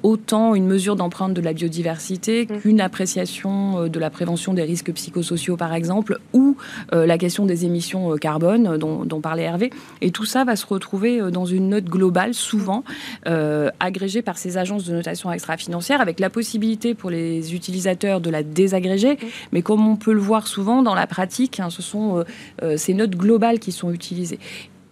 autant 0.03 0.53
une 0.53 0.67
mesure 0.67 0.95
d'empreinte 0.95 1.33
de 1.33 1.41
la 1.41 1.53
biodiversité 1.53 2.45
qu'une 2.45 2.81
appréciation 2.81 3.87
de 3.87 3.99
la 3.99 4.11
prévention 4.11 4.53
des 4.53 4.63
risques 4.63 4.91
psychosociaux, 4.93 5.57
par 5.57 5.73
exemple, 5.73 6.19
ou 6.33 6.55
la 6.91 7.17
question 7.17 7.45
des 7.45 7.65
émissions 7.65 8.15
carbone 8.17 8.77
dont, 8.77 9.05
dont 9.05 9.21
parlait 9.21 9.43
Hervé. 9.43 9.70
Et 10.01 10.11
tout 10.11 10.25
ça 10.25 10.43
va 10.43 10.55
se 10.55 10.65
retrouver 10.65 11.19
euh, 11.19 11.31
dans 11.31 11.45
une 11.45 11.69
note 11.69 11.85
globale, 11.85 12.33
souvent 12.33 12.83
euh, 13.27 13.69
agrégée 13.79 14.21
par 14.21 14.37
ces 14.37 14.57
agences 14.57 14.85
de 14.85 14.93
notation 14.93 15.31
extra-financière, 15.31 16.01
avec 16.01 16.19
la 16.19 16.29
possibilité 16.29 16.93
pour 16.93 17.09
les 17.09 17.53
utilisateurs 17.53 18.21
de 18.21 18.29
la 18.29 18.43
désagréger. 18.43 19.17
Mais 19.51 19.61
comme 19.61 19.87
on 19.87 19.95
peut 19.95 20.13
le 20.13 20.19
voir 20.19 20.47
souvent 20.47 20.83
dans 20.83 20.95
la 20.95 21.07
pratique, 21.07 21.59
hein, 21.59 21.69
ce 21.69 21.81
sont 21.81 22.23
euh, 22.63 22.77
ces 22.77 22.93
notes 22.93 23.15
globales 23.15 23.59
qui 23.59 23.71
sont 23.71 23.91
utilisées. 23.91 24.39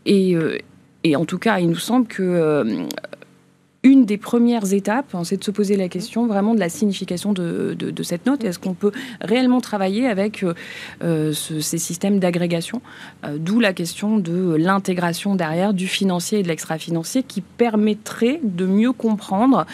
Et, 0.06 0.36
et, 1.04 1.16
en 1.16 1.26
tout 1.26 1.38
cas, 1.38 1.60
il 1.60 1.70
nous 1.70 1.76
semble 1.76 2.08
que 2.08 2.88
une 3.84 4.06
des 4.06 4.18
premières 4.18 4.74
étapes, 4.74 5.16
hein, 5.16 5.24
c'est 5.24 5.38
de 5.38 5.44
se 5.44 5.52
poser 5.52 5.78
la 5.78 5.88
question 5.88 6.28
vraiment 6.28 6.54
de 6.54 6.60
la 6.60 6.68
signification 6.70 7.32
de, 7.32 7.76
cette 8.04 8.26
note. 8.26 8.44
Est-ce 8.44 8.60
qu'on 8.60 8.74
peut 8.74 8.92
réellement 9.22 9.62
travailler 9.62 10.08
avec 10.08 10.44
euh, 10.44 10.54
euh, 11.04 11.32
ces 11.34 11.78
systèmes 11.78 12.20
d'agrégation 12.20 12.82
euh, 13.26 13.38
D'où 13.40 13.60
la 13.60 13.72
question 13.72 14.18
de 14.18 14.56
l'intégration 14.56 15.36
derrière 15.36 15.74
du 15.74 15.88
financier 15.88 16.40
et 16.40 16.44
de 16.44 16.50
l'extra-financier 16.50 17.24
qui 17.24 17.42
permettrait 17.42 18.40
de 18.44 18.66
mieux 18.66 18.92
comprendre 18.92 19.66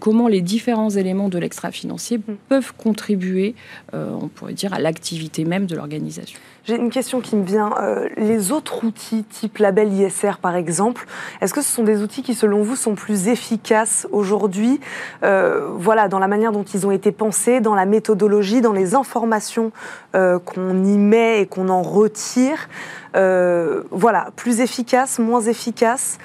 comment 0.00 0.28
les 0.28 0.40
différents 0.40 0.90
éléments 0.90 1.28
de 1.28 1.38
l'extra-financier 1.38 2.18
mm. 2.18 2.22
peuvent 2.48 2.72
contribuer, 2.76 3.54
on 3.92 4.28
pourrait 4.28 4.54
dire, 4.54 4.72
à 4.72 4.78
l'activité 4.78 5.44
même 5.44 5.66
de 5.66 5.74
l'organisation. 5.76 6.38
J'ai 6.64 6.76
une 6.76 6.90
question 6.90 7.20
qui 7.20 7.36
me 7.36 7.44
vient. 7.44 7.70
les 8.16 8.52
autres 8.52 8.84
outils, 8.84 9.24
type 9.24 9.58
label 9.58 9.92
ISR 9.92 10.32
par 10.40 10.56
exemple, 10.56 11.06
est-ce 11.40 11.52
que 11.52 11.62
ce 11.62 11.72
sont 11.72 11.82
des 11.82 12.02
outils 12.02 12.22
qui, 12.22 12.34
selon 12.34 12.62
vous, 12.62 12.76
sont 12.76 12.94
plus 12.94 13.28
efficaces 13.28 14.06
aujourd'hui, 14.12 14.80
euh, 15.22 15.68
voilà, 15.74 16.08
dans 16.08 16.18
la 16.18 16.28
manière 16.28 16.52
dont 16.52 16.62
ils 16.62 16.86
ont 16.86 16.90
été 16.90 17.12
pensés, 17.12 17.60
dans 17.60 17.74
la 17.74 17.86
méthodologie, 17.86 18.60
dans 18.60 18.72
les 18.72 18.94
informations 18.94 19.72
euh, 20.14 20.38
qu'on 20.38 20.84
y 20.84 20.98
met 20.98 21.42
et 21.42 21.46
qu'on 21.46 21.68
en 21.68 21.82
retire. 21.82 22.68
Euh, 23.14 23.82
voilà, 23.90 24.28
plus 24.36 24.60
efficaces, 24.60 25.18
moins 25.18 25.42
efficaces? 25.42 26.18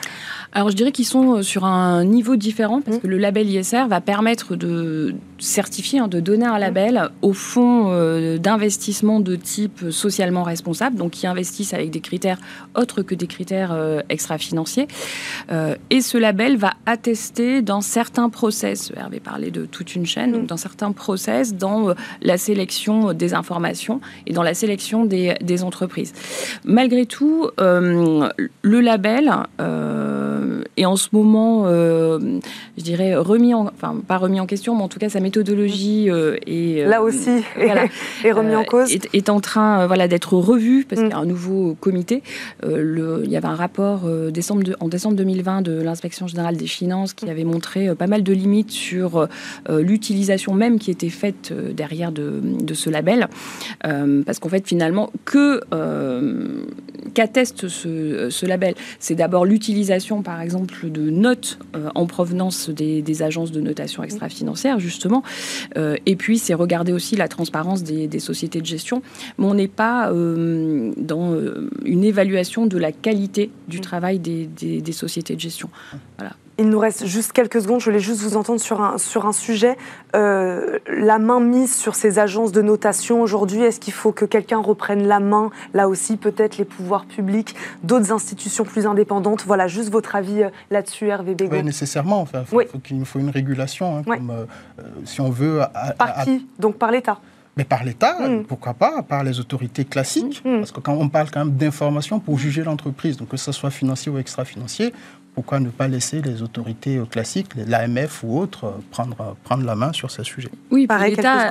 Alors 0.58 0.72
je 0.72 0.76
dirais 0.76 0.92
qu'ils 0.92 1.06
sont 1.06 1.36
euh, 1.36 1.42
sur 1.44 1.66
un 1.66 2.04
niveau 2.04 2.36
différent 2.36 2.82
parce 2.82 2.98
mmh. 2.98 3.02
que 3.02 3.08
le 3.08 3.20
label 3.20 3.48
ISR 3.48 3.86
va 3.88 4.02
permettre 4.02 4.56
de 4.56 5.14
certifier, 5.38 6.00
hein, 6.00 6.08
de 6.08 6.20
donner 6.20 6.48
un 6.48 6.58
label 6.58 7.12
aux 7.22 7.34
fonds 7.34 7.92
euh, 7.92 8.40
d'investissement 8.40 9.20
de 9.20 9.36
type 9.36 9.86
socialement 9.92 10.42
responsable, 10.42 10.96
donc 10.96 11.12
qui 11.12 11.28
investissent 11.28 11.76
avec 11.76 11.92
des 11.92 12.00
critères 12.00 12.40
autres 12.76 13.04
que 13.04 13.14
des 13.14 13.28
critères 13.28 13.70
euh, 13.72 14.02
extra-financiers. 14.10 14.88
et 15.92 16.02
ce 16.02 16.18
label 16.18 16.58
va 16.58 16.74
attester 16.88 17.62
dans 17.62 17.82
certains 17.82 18.30
process, 18.30 18.92
Hervé 18.98 19.20
parlait 19.20 19.52
de 19.52 19.68
toute 19.68 19.94
une 19.94 20.08
chaîne, 20.08 20.32
donc 20.32 20.44
mmh. 20.44 20.48
dans 20.48 20.58
certains 20.58 20.92
process, 20.92 21.54
dans 21.54 21.94
la 22.24 22.38
sélection 22.40 23.14
des 23.14 23.36
informations 23.36 24.02
et 24.26 24.34
dans 24.34 24.42
la 24.42 24.56
sélection 24.56 25.06
des, 25.06 25.36
des 25.40 25.64
entreprises. 25.64 26.14
Malgré 26.66 27.06
tout, 27.06 27.48
le 27.60 28.80
label 28.82 29.32
et 30.78 30.86
en 30.86 30.96
ce 30.96 31.10
moment, 31.12 31.64
euh, 31.66 32.20
je 32.78 32.84
dirais 32.84 33.16
remis 33.16 33.54
en, 33.54 33.66
enfin 33.66 33.96
pas 34.08 34.18
remis 34.18 34.40
en 34.40 34.46
question, 34.46 34.76
mais 34.76 34.84
en 34.84 34.88
tout 34.88 35.00
cas 35.00 35.10
sa 35.10 35.20
méthodologie 35.20 36.10
euh, 36.10 36.38
est 36.46 36.84
euh, 36.84 36.90
là 36.90 37.02
aussi 37.02 37.30
est 38.24 38.32
remis 38.32 38.56
en 38.56 38.64
cause, 38.64 38.92
est, 38.92 39.30
en 39.30 39.40
train 39.40 39.88
voilà 39.88 40.08
d'être 40.08 40.34
revu 40.34 40.86
parce 40.88 41.02
qu'il 41.02 41.10
y 41.10 41.14
a 41.14 41.18
mm. 41.18 41.24
un 41.24 41.26
nouveau 41.26 41.76
comité. 41.80 42.24
Le, 42.64 43.22
il 43.24 43.32
y 43.32 43.38
avait 43.38 43.48
un 43.48 43.56
rapport 43.56 44.02
décembre 44.32 44.64
en 44.80 44.88
décembre 44.88 45.16
2020 45.16 45.62
de 45.62 45.82
l'inspection 45.82 46.28
générale 46.28 46.58
des 46.58 46.68
finances 46.68 47.14
qui 47.14 47.30
avait 47.30 47.44
montré 47.44 47.94
pas 47.96 48.08
mal 48.08 48.24
de 48.24 48.34
limites 48.34 48.72
sur 48.72 49.28
l'utilisation 49.70 50.54
même 50.54 50.80
qui 50.80 50.92
était 50.92 51.10
faite 51.10 51.54
derrière 51.74 52.12
de, 52.12 52.40
de, 52.44 52.74
ce 52.74 52.90
label, 52.90 53.28
parce 53.82 54.40
qu'en 54.40 54.50
fait 54.50 54.68
finalement 54.68 55.12
que 55.26 55.62
qu'atteste 57.14 57.68
ce, 57.68 58.30
ce 58.30 58.46
label, 58.46 58.76
c'est 59.00 59.16
d'abord 59.16 59.46
l'utilisation 59.46 60.22
par 60.28 60.42
exemple, 60.42 60.90
de 60.90 61.10
notes 61.10 61.58
euh, 61.74 61.88
en 61.96 62.06
provenance 62.06 62.70
des, 62.70 63.22
agences 63.22 63.54
de 63.54 63.62
notation 63.62 64.04
extra-financière, 64.04 64.78
justement. 64.78 65.24
Euh, 65.78 65.96
et 66.06 66.18
puis, 66.18 66.38
c'est 66.38 66.54
regarder 66.54 66.92
aussi 66.92 67.16
la 67.16 67.30
transparence 67.30 67.82
des, 67.82 68.20
sociétés 68.20 68.60
de 68.60 68.66
gestion. 68.66 69.02
Mais 69.38 69.46
on 69.46 69.54
n'est 69.54 69.70
pas 69.70 70.12
euh, 70.12 70.92
dans 70.98 71.34
une 71.86 72.04
évaluation 72.04 72.66
de 72.66 72.78
la 72.78 72.92
qualité 72.92 73.52
du 73.70 73.80
travail 73.80 74.20
des, 74.20 74.48
des 74.48 74.92
sociétés 74.92 75.34
de 75.34 75.40
gestion. 75.40 75.70
Voilà. 76.18 76.36
Il 76.60 76.70
nous 76.70 76.80
reste 76.80 77.06
juste 77.06 77.34
quelques 77.34 77.62
secondes. 77.62 77.80
Je 77.80 77.86
voulais 77.86 78.00
juste 78.00 78.22
vous 78.22 78.36
entendre 78.36 78.60
sur 78.60 78.82
un, 78.82 78.98
sur 78.98 79.26
un 79.26 79.32
sujet. 79.32 79.78
Euh, 80.16 80.80
la 80.88 81.20
main 81.20 81.40
mise 81.40 81.76
sur 81.76 81.96
ces 81.96 82.18
agences 82.18 82.52
de 82.52 82.62
notation 82.62 83.22
aujourd'hui, 83.22 83.62
est-ce 83.62 83.80
qu'il 83.80 83.94
faut 83.94 84.12
que 84.12 84.26
quelqu'un 84.26 84.58
reprenne 84.58 85.08
la 85.08 85.20
main 85.20 85.52
Là 85.74 85.88
aussi, 85.88 86.18
peut-être 86.18 86.58
les 86.58 86.66
pouvoirs 86.66 87.06
publics, 87.06 87.56
d'autres 87.84 88.12
institutions 88.12 88.64
plus 88.64 88.88
indépendantes? 88.88 89.44
Voilà, 89.46 89.68
juste 89.68 89.92
votre 89.92 90.16
avis 90.16 90.44
euh, 90.44 90.50
là-dessus, 90.72 91.08
Hervé 91.08 91.36
Bégaud. 91.36 91.56
Oui, 91.56 91.64
nécessairement. 91.64 92.22
Enfin, 92.22 92.44
faut, 92.44 92.62
il 92.90 93.06
faut 93.06 93.20
une 93.20 93.30
régulation. 93.30 93.98
Hein, 93.98 94.04
comme, 94.04 94.32
euh, 94.32 94.44
si 95.06 95.22
on 95.22 95.30
veut. 95.30 95.62
par 95.98 96.24
qui? 96.24 96.48
Donc 96.58 96.78
par 96.78 96.92
l'État 96.92 97.20
mais 97.58 97.64
par 97.64 97.84
l'État, 97.84 98.16
mm. 98.20 98.44
pourquoi 98.44 98.76
pas, 98.76 99.02
par 99.02 99.24
les 99.24 99.40
autorités 99.40 99.84
classiques, 99.84 100.44
mm. 100.46 100.60
parce 100.60 100.72
que 100.72 100.80
quand 100.80 100.94
on 100.94 101.10
parle 101.10 101.30
quand 101.32 101.44
même 101.44 101.56
d'information 101.56 102.20
pour 102.20 102.38
juger 102.38 102.64
l'entreprise, 102.64 103.18
donc 103.18 103.30
que 103.30 103.38
ce 103.38 103.52
soit 103.52 103.72
financier 103.72 104.12
ou 104.12 104.20
extra-financier, 104.20 104.94
pourquoi 105.38 105.60
ne 105.60 105.70
pas 105.70 105.88
laisser 105.88 106.20
les 106.24 106.42
autorités 106.42 107.00
classiques, 107.12 107.50
l'AMF 107.68 108.24
ou 108.24 108.40
autres, 108.40 108.74
prendre, 108.90 109.36
prendre 109.44 109.64
la 109.66 109.76
main 109.76 109.94
sur 109.94 110.10
ce 110.10 110.24
sujet? 110.24 110.50
Oui, 110.72 110.88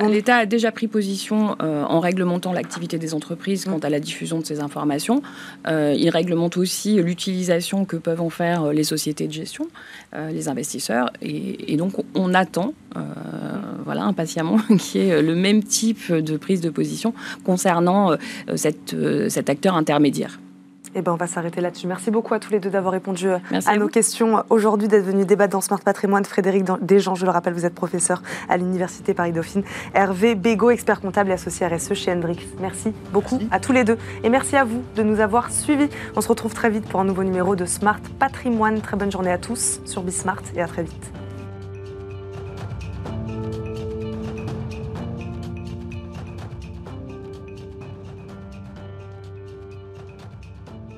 l'État 0.09 0.35
a 0.35 0.45
déjà 0.45 0.73
pris 0.73 0.89
position 0.89 1.55
euh, 1.61 1.85
en 1.85 2.01
réglementant 2.01 2.51
l'activité 2.51 2.97
des 2.97 3.13
entreprises 3.13 3.63
quant 3.63 3.77
à 3.77 3.89
la 3.89 4.01
diffusion 4.01 4.39
de 4.39 4.45
ces 4.45 4.59
informations. 4.59 5.21
Euh, 5.67 5.95
il 5.97 6.09
réglemente 6.09 6.57
aussi 6.57 7.01
l'utilisation 7.01 7.85
que 7.85 7.95
peuvent 7.95 8.19
en 8.19 8.29
faire 8.29 8.73
les 8.73 8.83
sociétés 8.83 9.25
de 9.25 9.31
gestion, 9.31 9.69
euh, 10.13 10.31
les 10.31 10.49
investisseurs. 10.49 11.09
Et, 11.21 11.77
donc, 11.77 11.93
on 12.13 12.33
attend, 12.33 12.73
voilà, 13.85 14.03
impatiemment, 14.03 14.57
qu'il 14.79 15.01
y 15.01 15.07
ait 15.07 15.21
le 15.21 15.33
même 15.33 15.63
type 15.63 16.11
de 16.11 16.35
prise 16.35 16.59
de 16.59 16.69
position 16.69 17.13
concernant 17.45 18.17
cette, 18.57 18.93
cet 19.29 19.49
acteur 19.49 19.75
intermédiaire. 19.75 20.39
Eh 20.99 21.03
ben, 21.03 21.11
on 21.11 21.15
va 21.15 21.27
s'arrêter 21.27 21.61
là-dessus. 21.61 21.85
Merci 21.85 22.09
beaucoup 22.09 22.33
à 22.33 22.39
tous 22.39 22.51
les 22.51 22.59
deux 22.59 22.71
d'avoir 22.71 22.91
répondu 22.91 23.29
euh, 23.29 23.37
à, 23.67 23.77
nos 23.77 23.87
questions 23.87 24.43
aujourd'hui, 24.49 24.87
d'être 24.87 25.05
venus 25.05 25.27
débattre 25.27 25.51
dans 25.51 25.61
Smart 25.61 25.79
Patrimoine. 25.79 26.25
Frédéric 26.25 26.63
Desjans, 26.81 27.13
je 27.13 27.23
le 27.23 27.29
rappelle, 27.29 27.53
vous 27.53 27.67
êtes 27.67 27.75
professeur 27.75 28.23
à 28.49 28.57
l'Université 28.57 29.13
Paris-Dauphine. 29.13 29.61
Hervé 29.93 30.33
Bégaud, 30.33 30.71
expert 30.71 30.99
comptable 30.99 31.29
et 31.29 31.33
associé 31.33 31.67
RSE 31.67 31.93
chez 31.93 32.11
Hendrix. 32.11 32.39
Merci 32.59 32.93
beaucoup 33.13 33.39
à 33.51 33.59
tous 33.59 33.73
les 33.73 33.83
deux. 33.83 33.99
Et 34.23 34.29
merci 34.29 34.55
à 34.55 34.63
vous 34.63 34.81
de 34.95 35.03
nous 35.03 35.19
avoir 35.19 35.51
suivis. 35.51 35.89
On 36.15 36.21
se 36.21 36.29
retrouve 36.29 36.55
très 36.55 36.71
vite 36.71 36.89
pour 36.89 36.99
un 36.99 37.05
nouveau 37.05 37.23
numéro 37.23 37.55
de 37.55 37.65
Smart 37.65 38.01
Patrimoine. 38.17 38.81
Très 38.81 38.97
bonne 38.97 39.11
journée 39.11 39.31
à 39.31 39.37
tous 39.37 39.81
sur 39.85 40.01
Bismart 40.01 40.41
et 40.55 40.63
à 40.63 40.67
très 40.67 40.81
vite. 40.81 41.26